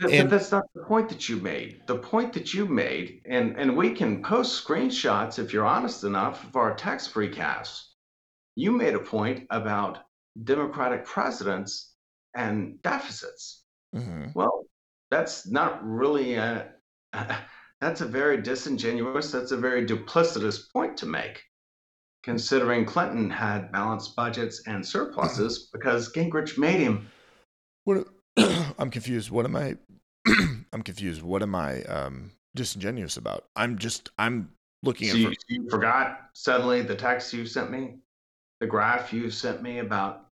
[0.00, 1.82] And- that's not the point that you made.
[1.86, 6.44] The point that you made, and, and we can post screenshots if you're honest enough
[6.44, 7.82] of our text precasts.
[8.56, 10.00] You made a point about
[10.44, 11.94] Democratic presidents
[12.34, 13.64] and deficits.
[13.94, 14.34] Mhm.
[14.34, 14.66] Well,
[15.10, 16.72] that's not really a,
[17.80, 21.42] that's a very disingenuous, that's a very duplicitous point to make,
[22.22, 27.08] considering Clinton had balanced budgets and surpluses because Gingrich made him.
[27.84, 28.08] What
[28.78, 29.30] I'm confused.
[29.30, 29.76] What am I?
[30.72, 31.22] I'm confused.
[31.22, 33.44] What am I um, disingenuous about?
[33.56, 34.50] I'm just I'm
[34.82, 35.20] looking So at.
[35.20, 37.96] you, For, you forgot suddenly the text you sent me,
[38.60, 40.26] the graph you sent me about.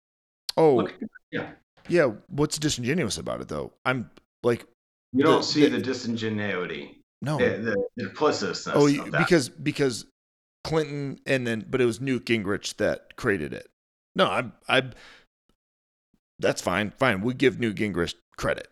[0.57, 0.93] oh Look,
[1.31, 1.51] yeah,
[1.87, 2.11] yeah.
[2.27, 3.71] What's disingenuous about it though?
[3.85, 4.09] I'm
[4.43, 4.65] like
[5.13, 7.37] you don't The- see the- the, disingenuity, no.
[7.37, 8.71] the, the, duplicitousness.
[8.75, 9.19] oh, of you- that.
[9.19, 10.05] because because
[10.63, 13.67] Clinton and then but it was Newt Gingrich that created it.
[14.15, 14.83] No, I I.
[16.39, 16.91] That's fine.
[16.91, 17.21] Fine.
[17.21, 18.67] We give Newt Gingrich credit.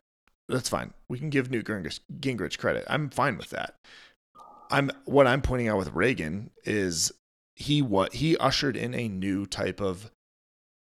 [0.51, 0.93] That's fine.
[1.09, 2.85] We can give Newt Gingrich, Gingrich credit.
[2.87, 3.75] I'm fine with that.
[4.69, 7.11] I'm what I'm pointing out with Reagan is
[7.55, 10.11] he what he ushered in a new type of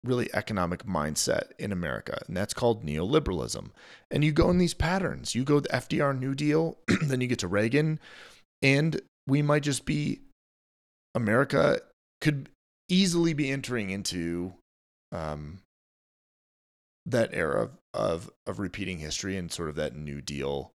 [0.03, 3.69] really economic mindset in America, and that's called neoliberalism.
[4.11, 5.35] And you go in these patterns.
[5.35, 7.99] You go the FDR New Deal, then you get to Reagan,
[8.61, 10.21] and we might just be
[11.15, 11.79] America
[12.21, 12.49] could
[12.89, 14.53] easily be entering into
[15.11, 15.59] um,
[17.05, 20.71] that era of, of of repeating history and sort of that New Deal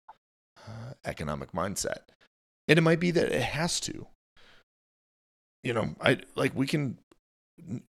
[0.58, 2.00] uh, economic mindset.
[2.68, 4.08] And it might be that it has to.
[5.64, 7.00] You know, I like we can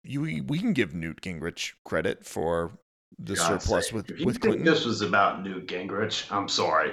[0.02, 2.72] you we can give Newt Gingrich credit for
[3.18, 4.64] the God's surplus sake, with with think Clinton.
[4.64, 6.92] this was about Newt Gingrich, I'm sorry.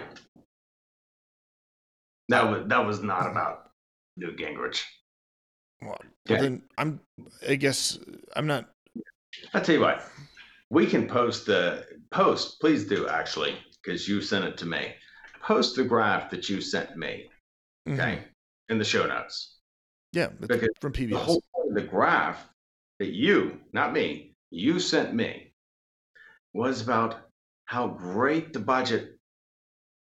[2.30, 3.70] That was that was not about
[4.18, 4.82] Newt Gingrich.
[5.82, 6.41] Well, Okay.
[6.41, 7.00] then I'm
[7.48, 8.00] I guess
[8.36, 8.70] I'm not
[9.54, 10.04] I tell you what,
[10.70, 12.59] we can post the post.
[12.59, 14.93] Please do actually, because you sent it to me.
[15.41, 17.30] Post the graph that you sent me.
[17.88, 17.99] Mm-hmm.
[17.99, 18.24] Okay,
[18.70, 19.57] in the show notes.
[20.11, 21.09] Yeah, Because from PBS.
[21.09, 22.47] The whole point of the graph
[22.99, 25.53] that you, not me, you sent me
[26.53, 27.18] was about
[27.66, 29.18] how great the budget,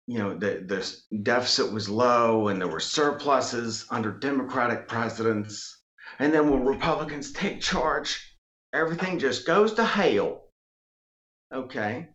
[0.09, 5.83] you know, the, the deficit was low and there were surpluses under Democratic presidents.
[6.19, 8.32] And then when Republicans take charge,
[8.73, 10.45] everything just goes to hell.
[11.53, 12.09] Okay.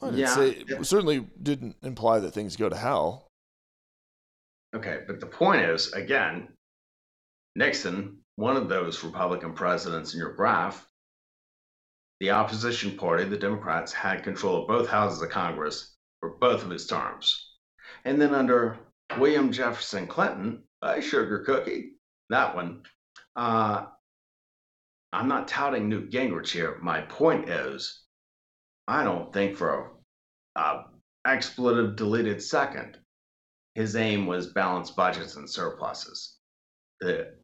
[0.00, 3.28] Didn't yeah, say, certainly didn't imply that things go to hell.
[4.74, 5.00] Okay.
[5.06, 6.48] But the point is, again,
[7.56, 10.86] Nixon, one of those Republican presidents in your graph,
[12.20, 16.70] the opposition party, the Democrats, had control of both houses of Congress for both of
[16.70, 17.52] his terms.
[18.04, 18.78] And then under
[19.18, 21.92] William Jefferson Clinton, a sugar cookie,
[22.30, 22.82] that one,
[23.36, 23.86] uh,
[25.14, 26.76] I'm not touting Newt Gingrich here.
[26.82, 28.02] My point is,
[28.88, 29.92] I don't think for
[30.56, 30.84] a, a
[31.24, 32.98] expletive deleted second,
[33.76, 36.38] his aim was balanced budgets and surpluses.
[37.00, 37.34] The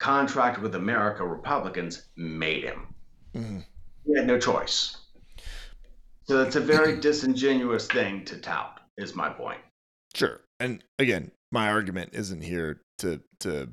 [0.00, 2.94] contract with America Republicans made him.
[3.34, 3.64] Mhm.
[4.06, 4.96] He had no choice.
[6.24, 9.60] So that's a very disingenuous thing to tout, is my point.
[10.14, 10.40] Sure.
[10.60, 13.68] And again, my argument isn't here to to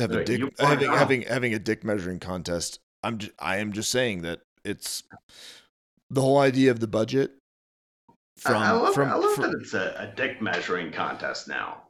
[0.00, 2.78] have a dick having having having a dick measuring contest.
[3.02, 5.02] I'm just, I am just saying that it's
[6.10, 7.32] the whole idea of the budget
[8.36, 11.48] from I, I love, from, I love from- that it's a, a dick measuring contest
[11.48, 11.82] now.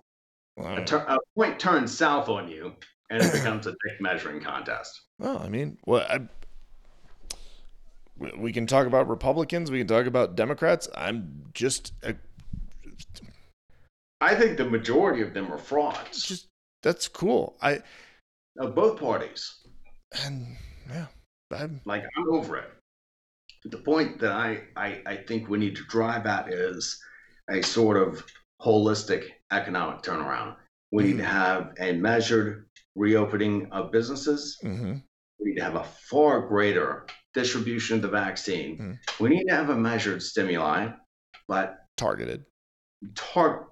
[0.63, 2.75] A, tur- a point turns south on you,
[3.09, 5.01] and it becomes a dick measuring contest.
[5.19, 6.21] well, I mean, well, I,
[8.19, 10.87] we- we can talk about Republicans, we can talk about Democrats.
[10.95, 12.15] I'm just a,
[14.21, 16.47] I think the majority of them are frauds just
[16.83, 17.57] that's cool.
[17.63, 17.81] I
[18.59, 19.55] of both parties.
[20.25, 20.57] and
[20.89, 21.07] yeah,
[21.53, 22.71] I'm like I'm over it.
[23.65, 26.99] The point that I, I I think we need to drive at is
[27.51, 28.25] a sort of
[28.63, 30.57] holistic economic turnaround.
[30.93, 32.67] We need to have a measured
[32.97, 34.59] reopening of businesses.
[34.65, 35.03] mhm.
[35.39, 38.79] We need to have a far greater distribution of the vaccine.
[38.79, 38.99] Mhm.
[39.21, 40.91] We need to have a measured stimuli,
[41.49, 42.45] but targeted.
[43.15, 43.69] tar-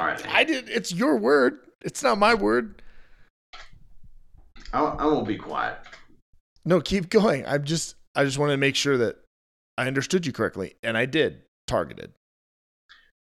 [0.00, 0.68] All right, I, I did.
[0.68, 1.58] It's your word.
[1.82, 2.82] It's not my word.
[4.72, 5.78] I, I won't be quiet.
[6.64, 7.46] No, keep going.
[7.46, 7.94] I'm just.
[8.14, 9.16] I just wanted to make sure that
[9.76, 11.42] I understood you correctly, and I did.
[11.66, 12.12] Targeted.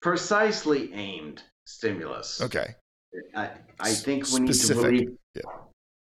[0.02, 2.42] Precisely aimed stimulus.
[2.42, 2.76] Okay.
[3.36, 3.50] I,
[3.80, 5.42] I think we need to relieve, yeah.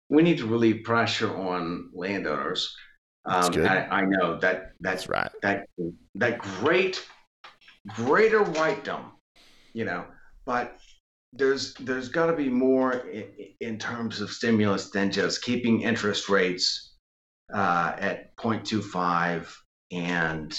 [0.08, 2.74] we need to relieve pressure on landowners.
[3.26, 3.66] Um, good.
[3.66, 5.30] I, I know that That's that's right.
[5.42, 5.66] that
[6.14, 7.06] that great
[7.88, 9.04] greater whitedom,
[9.72, 10.04] you know,
[10.46, 10.78] but
[11.32, 13.24] there's there's got to be more in,
[13.60, 16.94] in terms of stimulus than just keeping interest rates
[17.52, 19.52] uh, at 0.25
[19.92, 20.58] and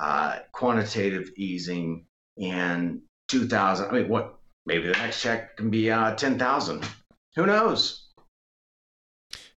[0.00, 2.04] uh, quantitative easing
[2.42, 6.84] and 2000 i mean what maybe the next check can be uh, 10000
[7.34, 8.06] who knows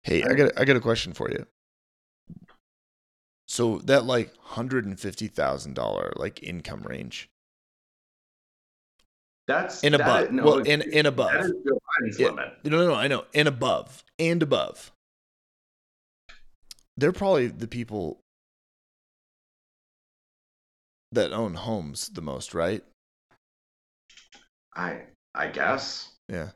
[0.03, 0.51] Hey, I got.
[0.57, 1.45] I got a question for you.
[3.47, 7.29] So that like hundred and fifty thousand dollar like income range
[9.49, 10.23] that's in that above.
[10.25, 11.35] is- no, well, in in that above.
[11.35, 12.27] is Joe Biden's Yeah.
[12.27, 12.93] limit No, no, no.
[12.95, 13.25] I know.
[13.33, 14.03] And above.
[14.17, 14.91] And above.
[16.97, 18.19] They're probably the people
[21.11, 22.83] that own homes the most, right?
[24.75, 25.01] i
[25.33, 26.49] i guess Yeah.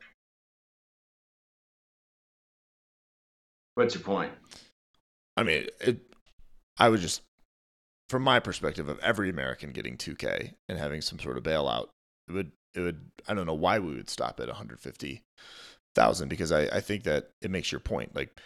[3.74, 4.32] what's your point
[5.36, 5.98] I mean, it,
[6.78, 7.22] I would just,
[8.08, 11.88] from my perspective of every American getting 2K and having some sort of bailout,
[12.28, 16.62] it would, it would, I don't know why we would stop at 150,000 because I,
[16.62, 18.14] I think that it makes your point.
[18.14, 18.38] Like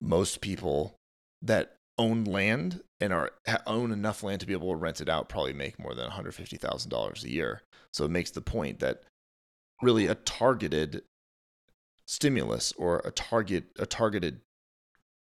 [0.00, 0.96] most people
[1.42, 3.32] that own land and are
[3.66, 7.24] own enough land to be able to rent it out probably make more than $150,000
[7.24, 7.62] a year.
[7.92, 9.02] So it makes the point that
[9.82, 11.02] really a targeted
[12.06, 14.40] stimulus or a target, a targeted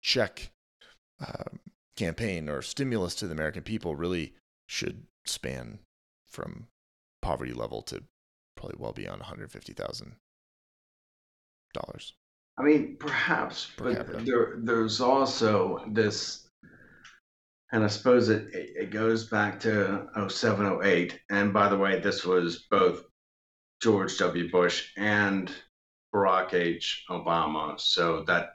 [0.02, 0.50] check
[1.20, 1.60] um,
[1.96, 4.34] campaign or stimulus to the American people really
[4.68, 5.78] should span
[6.28, 6.66] from
[7.20, 8.02] poverty level to
[8.56, 10.16] probably well beyond one hundred fifty thousand
[11.74, 12.14] dollars.
[12.58, 16.48] I mean, perhaps, Per but there, there's also this,
[17.72, 21.18] and I suppose it, it, it goes back to 07, 08.
[21.30, 23.04] And by the way, this was both
[23.82, 24.50] George W.
[24.50, 25.50] Bush and
[26.14, 27.04] Barack H.
[27.10, 27.80] Obama.
[27.80, 28.50] So that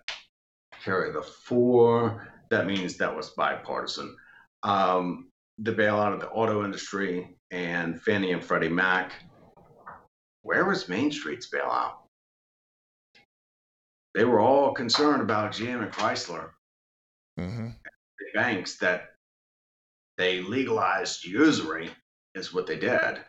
[0.83, 2.27] carry the four.
[2.51, 4.15] That means that was bipartisan.
[4.61, 9.13] Um, the bailout of the auto industry and Fannie and Freddie Mac.
[10.47, 11.95] Where was Main Street's bailout?
[14.15, 16.51] they were all concerned about GM and Chrysler,
[17.37, 17.67] Mm-hmm.
[17.67, 19.09] the banks, that
[20.17, 21.91] they legalized usury,
[22.33, 23.19] is what they did.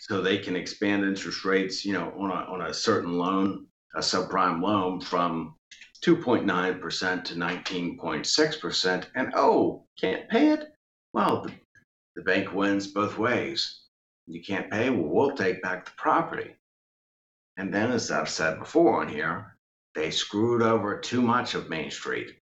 [0.00, 3.66] So they can expand interest rates, you know, on a, on a certain loan,
[3.96, 5.56] a subprime loan from
[6.04, 9.06] 2.9% to 19.6%.
[9.16, 10.68] And oh, can't pay it?
[11.14, 11.52] Well, the,
[12.16, 13.80] the bank wins both ways.
[14.28, 16.54] You can't pay, well, we'll take back the property.
[17.56, 19.56] And then, as I've said before on here,
[19.94, 22.38] they screwed over too much of Main Street.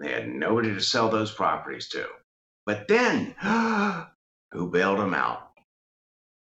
[0.00, 2.06] They had nobody to sell those properties to.
[2.64, 3.34] But then,
[4.52, 5.50] who bailed them out?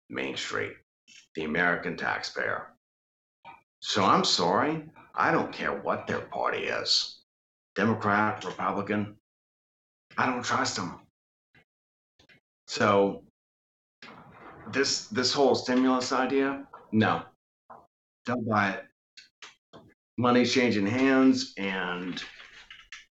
[0.10, 0.74] Main Street,
[1.36, 2.68] the American taxpayer.
[3.80, 4.84] So I'm sorry,
[5.16, 7.22] I don't care what their party is
[7.76, 9.16] Democrat, Republican.
[10.18, 11.00] I don't trust them.
[12.68, 13.24] So
[14.74, 17.24] this this whole stimulus idea, no.
[18.26, 18.86] Don't buy it.
[20.18, 22.24] Money's changing hands and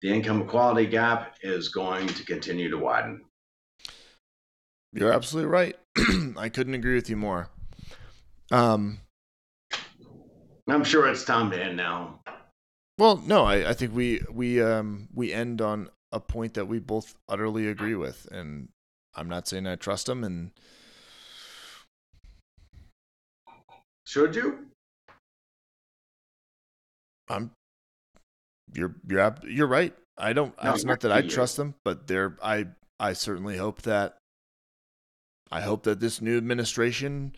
[0.02, 3.22] the income equality gap is going to continue to widen.
[4.94, 5.76] You're absolutely right.
[6.38, 7.50] I couldn't agree with you more.
[8.52, 9.00] Um,
[10.68, 12.20] I'm sure it's time to end now.
[12.98, 16.80] well, no, I, I think we we um we end on a point that we
[16.80, 18.70] both utterly agree with, and
[19.16, 20.52] I'm not saying I trust him, and
[24.10, 24.66] Should you?
[27.30, 27.52] I'm
[28.74, 29.94] you're you're you're right.
[30.18, 30.52] I don't.
[30.64, 32.36] No, it's not that I trust them, but there.
[32.42, 32.66] I
[33.00, 34.18] I certainly hope that.
[35.52, 37.36] I hope that this new administration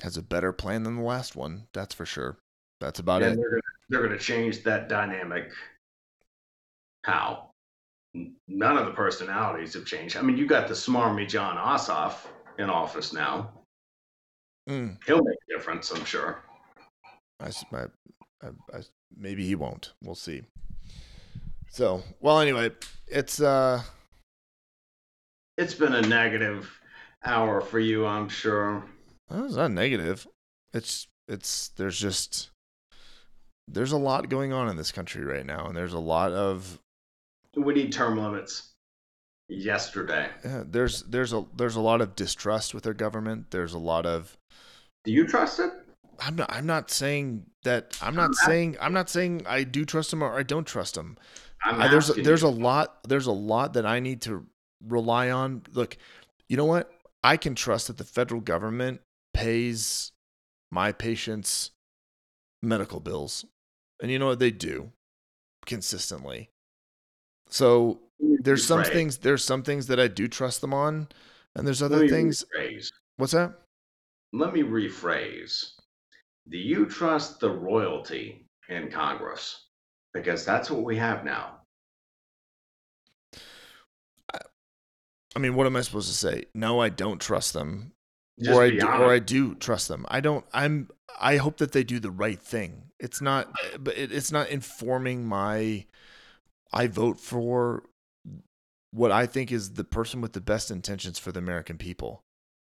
[0.00, 1.68] has a better plan than the last one.
[1.72, 2.36] That's for sure.
[2.80, 3.36] That's about and it.
[3.36, 5.52] they're gonna, they're going to change that dynamic.
[7.04, 7.50] How?
[8.48, 10.16] None of the personalities have changed.
[10.16, 12.26] I mean, you got the smarmy Jon Ossoff
[12.58, 13.52] in office now.
[14.68, 16.42] Mm, He'll make a difference, I'm sure.
[17.40, 17.48] I,
[18.42, 18.82] I- I-
[19.16, 19.92] maybe he won't.
[20.02, 20.42] We'll see.
[21.70, 22.70] So, well, anyway,
[23.06, 23.82] it's uh,
[25.56, 26.70] It's been a negative
[27.24, 28.84] hour for you, I'm sure.
[29.30, 30.26] well, it's not negative.
[30.72, 32.50] It's it's there's just
[33.66, 36.78] there's a lot going on in this country right now, and there's a lot of
[37.56, 38.70] We need term limits.
[39.50, 40.28] Yesterday.
[40.44, 43.50] yeah, there's there's a there's a lot of distrust with our government.
[43.50, 44.36] There's a lot of
[45.08, 45.72] Do you trust it?
[46.20, 49.86] I'm not I'm not saying that I'm not I'm saying I'm not saying I do
[49.86, 51.16] trust him or I don't trust him.
[51.64, 52.48] I'm there's a, there's you.
[52.48, 54.44] a lot there's a lot that I need to
[54.86, 55.62] rely on.
[55.72, 55.96] Look,
[56.50, 56.92] you know what?
[57.24, 59.00] I can trust that the federal government
[59.32, 60.12] pays
[60.70, 61.70] my patients
[62.62, 63.46] medical bills.
[64.02, 64.92] And you know what they do
[65.64, 66.50] consistently.
[67.48, 68.92] So there's some Rephrase.
[68.92, 71.08] things there's some things that I do trust them on
[71.56, 72.44] and there's other things.
[73.16, 73.54] What's that?
[74.32, 75.72] Let me rephrase.
[76.48, 79.66] Do you trust the royalty in Congress?
[80.14, 81.58] Because that's what we have now.
[85.36, 86.44] I mean, what am I supposed to say?
[86.54, 87.92] No, I don't trust them.
[88.40, 90.06] Just or I do, or I do trust them.
[90.08, 90.44] I don't.
[90.52, 90.88] I'm.
[91.20, 92.90] I hope that they do the right thing.
[92.98, 93.48] It's not,
[93.78, 95.86] but it, it's not informing my.
[96.72, 97.84] I vote for
[98.90, 102.22] what I think is the person with the best intentions for the American people.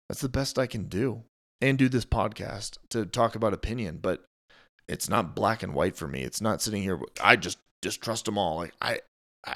[0.09, 1.23] That's the best I can do,
[1.64, 3.99] and do this podcast to talk about opinion.
[4.02, 4.26] But
[4.88, 6.22] it's not black and white for me.
[6.22, 6.99] It's not sitting here.
[7.23, 8.57] I just distrust them all.
[8.57, 8.99] Like I.
[9.45, 9.56] I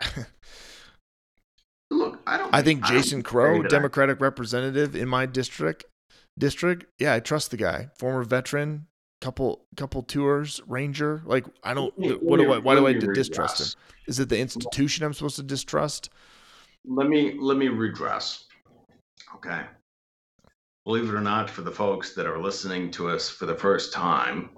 [1.89, 2.53] Look, I don't.
[2.53, 5.85] I think I Jason Crow, that I- Democratic representative in my district,
[6.38, 7.89] district, yeah, I trust the guy.
[7.97, 8.88] Former veteran,
[9.21, 11.21] couple couple tours, ranger.
[11.25, 11.93] Like I don't.
[11.97, 12.57] What do I?
[12.57, 13.81] Why do I distrust him?
[14.05, 16.09] Is it the institution I'm supposed to distrust?
[16.85, 18.45] Let me let me redress.
[19.35, 19.61] Okay.
[20.88, 23.91] Believe it or not, for the folks that are listening to us for the first
[23.91, 24.51] time,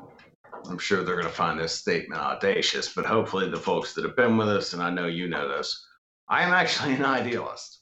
[0.68, 4.16] I'm sure they're going to find this statement audacious, but hopefully the folks that have
[4.16, 5.84] been with us, and I know you know this,
[6.28, 7.80] I am actually an idealist.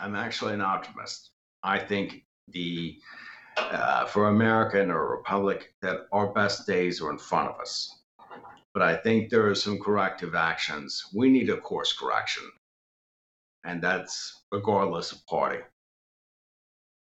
[0.00, 1.32] I'm actually an optimist.
[1.62, 2.96] I think the
[3.58, 7.94] uh, for America and a republic that our best days are in front of us.
[8.72, 11.04] But I think there are some corrective actions.
[11.14, 12.44] We need a course correction
[13.64, 15.58] and that's regardless of party.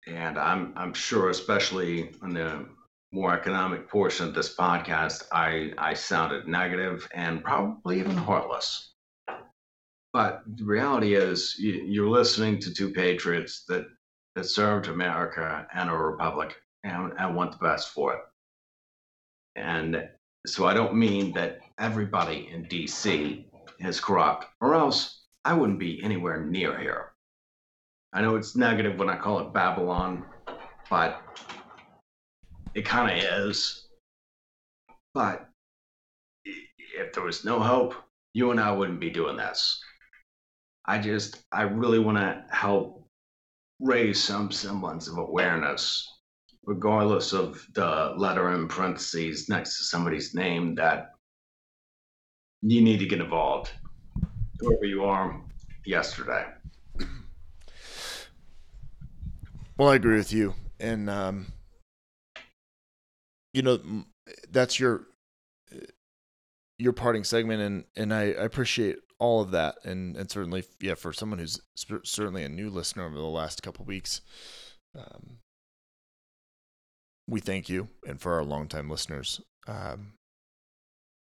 [0.06, 2.66] And I'm I'm sure, especially in the
[3.12, 8.92] more economic portion of this podcast, I I sounded negative and probably even heartless.
[10.12, 13.86] But the reality is, you, you're listening to two patriots that
[14.34, 16.54] that served America and a republic
[16.84, 18.20] and, and want the best for it.
[19.56, 20.08] And
[20.46, 23.46] so I don't mean that everybody in D.C.
[23.80, 27.15] is corrupt, or else I wouldn't be anywhere near here.
[28.16, 30.24] I know it's negative when I call it Babylon,
[30.88, 31.20] but
[32.74, 33.88] it kind of is.
[35.12, 35.50] But
[36.46, 37.94] if there was no hope,
[38.32, 39.78] you and I wouldn't be doing this.
[40.86, 43.06] I just, I really want to help
[43.80, 46.10] raise some semblance of awareness,
[46.64, 51.10] regardless of the letter in parentheses next to somebody's name, that
[52.62, 53.72] you need to get involved,
[54.58, 55.38] whoever you are,
[55.84, 56.46] yesterday.
[59.76, 61.46] Well, I agree with you, and um,
[63.52, 63.80] you know
[64.50, 65.06] that's your
[66.78, 70.94] your parting segment, and and I, I appreciate all of that, and and certainly yeah
[70.94, 74.20] for someone who's sp- certainly a new listener over the last couple weeks,
[74.96, 75.38] um,
[77.26, 80.12] we thank you, and for our longtime listeners, um,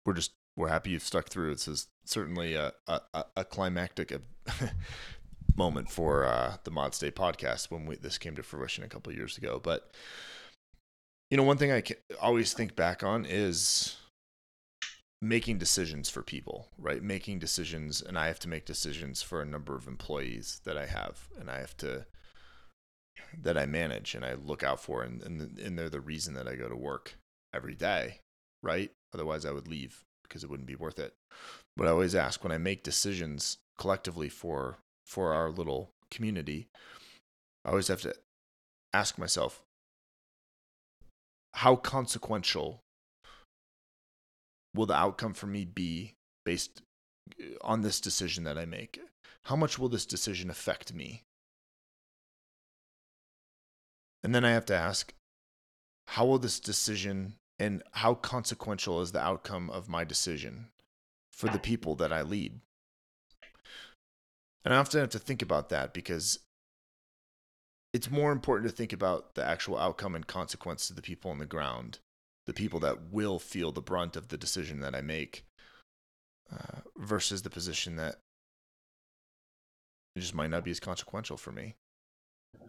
[0.05, 1.53] we're just we're happy you've stuck through.
[1.55, 4.13] This is certainly a a, a- a climactic
[5.57, 9.13] moment for uh, the Mod State podcast when we, this came to fruition a couple
[9.13, 9.61] years ago.
[9.63, 9.91] But
[11.31, 13.97] you know, one thing I can always think back on is
[15.21, 17.03] making decisions for people, right?
[17.03, 20.87] Making decisions, and I have to make decisions for a number of employees that I
[20.87, 22.07] have, and I have to
[23.43, 26.47] that I manage and I look out for, and and, and they're the reason that
[26.47, 27.17] I go to work
[27.55, 28.21] every day,
[28.63, 28.91] right?
[29.13, 31.15] Otherwise, I would leave because it wouldn't be worth it.
[31.77, 36.69] But I always ask when I make decisions collectively for for our little community,
[37.65, 38.15] I always have to
[38.93, 39.63] ask myself
[41.55, 42.81] how consequential
[44.75, 46.15] will the outcome for me be
[46.45, 46.83] based
[47.41, 49.01] uh, on this decision that I make?
[49.45, 51.23] How much will this decision affect me?
[54.23, 55.13] And then I have to ask,
[56.09, 60.69] how will this decision and how consequential is the outcome of my decision
[61.31, 62.61] for the people that I lead?
[64.65, 66.39] And I often have to think about that because
[67.93, 71.39] it's more important to think about the actual outcome and consequence to the people on
[71.39, 71.99] the ground,
[72.47, 75.45] the people that will feel the brunt of the decision that I make,
[76.53, 78.17] uh, versus the position that
[80.17, 81.75] just might not be as consequential for me.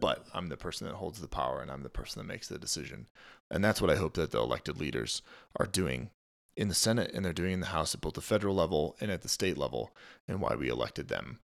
[0.00, 2.58] But I'm the person that holds the power and I'm the person that makes the
[2.58, 3.06] decision.
[3.50, 5.22] And that's what I hope that the elected leaders
[5.58, 6.10] are doing
[6.56, 9.10] in the Senate and they're doing in the House at both the federal level and
[9.10, 9.94] at the state level,
[10.26, 11.38] and why we elected them.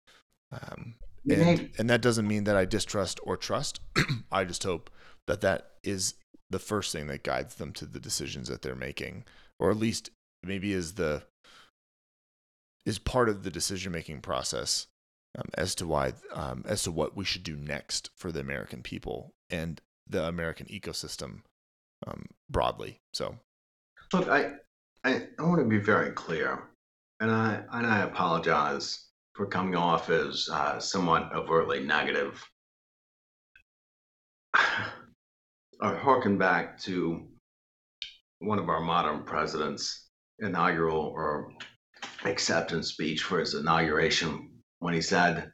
[0.52, 0.96] Um,
[1.30, 3.82] and and that doesn't mean that I distrust or trust.
[4.32, 4.90] I just hope
[5.28, 6.16] that that is
[6.50, 9.26] the first thing that guides them to the decisions that they're making,
[9.60, 10.10] or at least
[10.44, 11.24] maybe is the
[12.86, 14.88] is part of the decision making process
[15.38, 18.82] um, as to why um, as to what we should do next for the American
[18.82, 21.42] people and the American ecosystem
[22.08, 23.00] um, broadly.
[23.14, 23.36] So
[24.14, 24.54] Look, I,
[25.04, 26.64] I, I want to be very clear,
[27.20, 29.09] and I and I apologize
[29.40, 32.46] for coming off as uh, somewhat overtly negative.
[34.54, 37.26] I harken back to
[38.40, 40.10] one of our modern presidents'
[40.40, 41.54] inaugural or
[42.26, 44.50] acceptance speech for his inauguration
[44.80, 45.50] when he said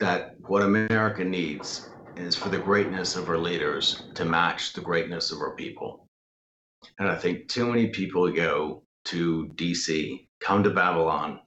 [0.00, 5.30] that what America needs is for the greatness of our leaders to match the greatness
[5.30, 6.08] of our people.
[6.98, 11.38] And I think too many people go to DC, come to Babylon,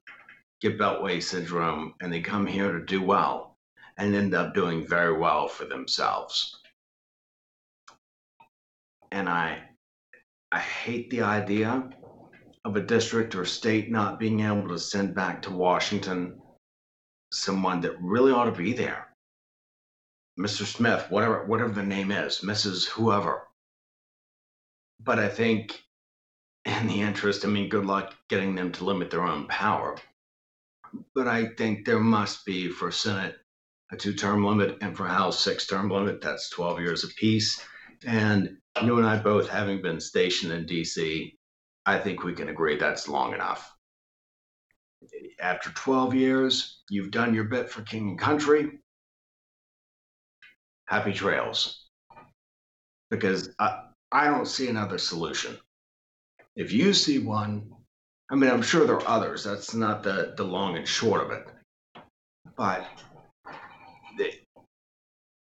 [0.60, 3.56] get Beltway syndrome, and they come here to do well
[3.96, 6.56] and end up doing very well for themselves.
[9.12, 9.62] And I
[10.52, 11.88] I hate the idea
[12.64, 16.40] of a district or state not being able to send back to Washington
[17.32, 19.08] someone that really ought to be there.
[20.38, 20.64] Mr.
[20.64, 22.88] Smith, whatever whatever the name is, Mrs.
[22.88, 23.46] Whoever.
[25.00, 25.82] But I think
[26.64, 29.96] in the interest, I mean, good luck getting them to limit their own power.
[31.14, 33.36] But I think there must be for Senate
[33.92, 36.20] a two-term limit and for House six-term limit.
[36.20, 37.60] That's 12 years apiece.
[38.06, 41.32] And you and I both having been stationed in DC,
[41.86, 43.74] I think we can agree that's long enough.
[45.40, 48.80] After 12 years, you've done your bit for king and country.
[50.86, 51.86] Happy trails.
[53.10, 55.56] Because I, I don't see another solution.
[56.54, 57.70] If you see one,
[58.30, 59.42] I mean, I'm sure there are others.
[59.42, 61.48] That's not the, the long and short of it.
[62.56, 62.86] But
[64.16, 64.32] the,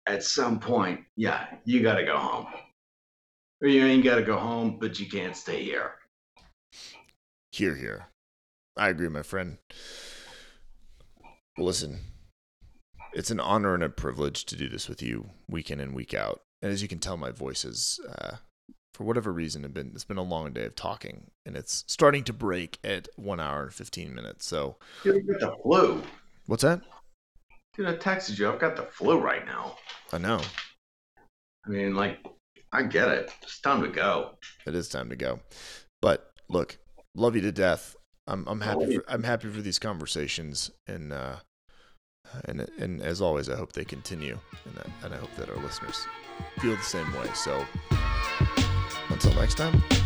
[0.07, 2.47] at some point, yeah, you got to go home.
[3.61, 5.93] Or you ain't got to go home, but you can't stay here.
[7.53, 8.09] here, here.
[8.77, 9.59] I agree, my friend.
[11.57, 12.01] Well, listen,
[13.13, 16.15] it's an honor and a privilege to do this with you week in and week
[16.15, 16.41] out.
[16.63, 18.37] And as you can tell, my voice is, uh,
[18.95, 22.25] for whatever reason, have been it's been a long day of talking, and it's starting
[22.25, 24.47] to break at one hour and fifteen minutes.
[24.47, 26.03] So, Dude, I got the flu.
[26.47, 26.81] what's that?
[27.77, 28.51] Dude, I texted you.
[28.53, 29.77] I've got the flu right now.
[30.13, 30.41] I know
[31.67, 32.19] I mean, like,
[32.73, 33.31] I get it.
[33.43, 34.37] It's time to go.
[34.67, 35.41] it is time to go,
[36.01, 36.79] but look,
[37.15, 37.97] love you to death.
[38.27, 41.37] I'm I'm happy for, I'm happy for these conversations and uh
[42.45, 45.57] and and as always I hope they continue and I, and I hope that our
[45.57, 46.07] listeners
[46.61, 47.27] feel the same way.
[47.35, 47.65] So
[49.13, 50.02] until next time,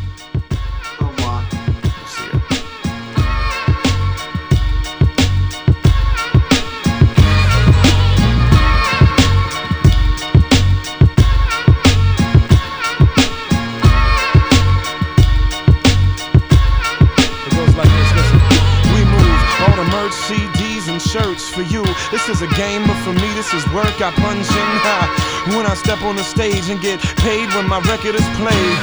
[22.10, 23.98] This is a game, but for me, this is work.
[23.98, 25.10] I punch in high
[25.56, 28.76] when I step on the stage and get paid when my record is played.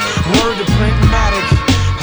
[0.43, 1.47] Word to Printmatic.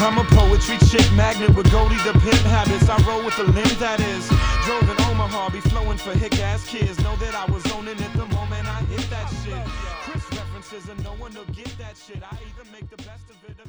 [0.00, 2.88] I'm a poetry chick magnet with Goldie the pimp habits.
[2.88, 4.24] I roll with the limb that is.
[4.64, 6.96] Drove in Omaha, be flowing for hick ass kids.
[7.04, 9.60] Know that I was owning it the moment I hit that shit.
[10.08, 12.22] Chris references and no one will get that shit.
[12.24, 13.60] I either make the best of it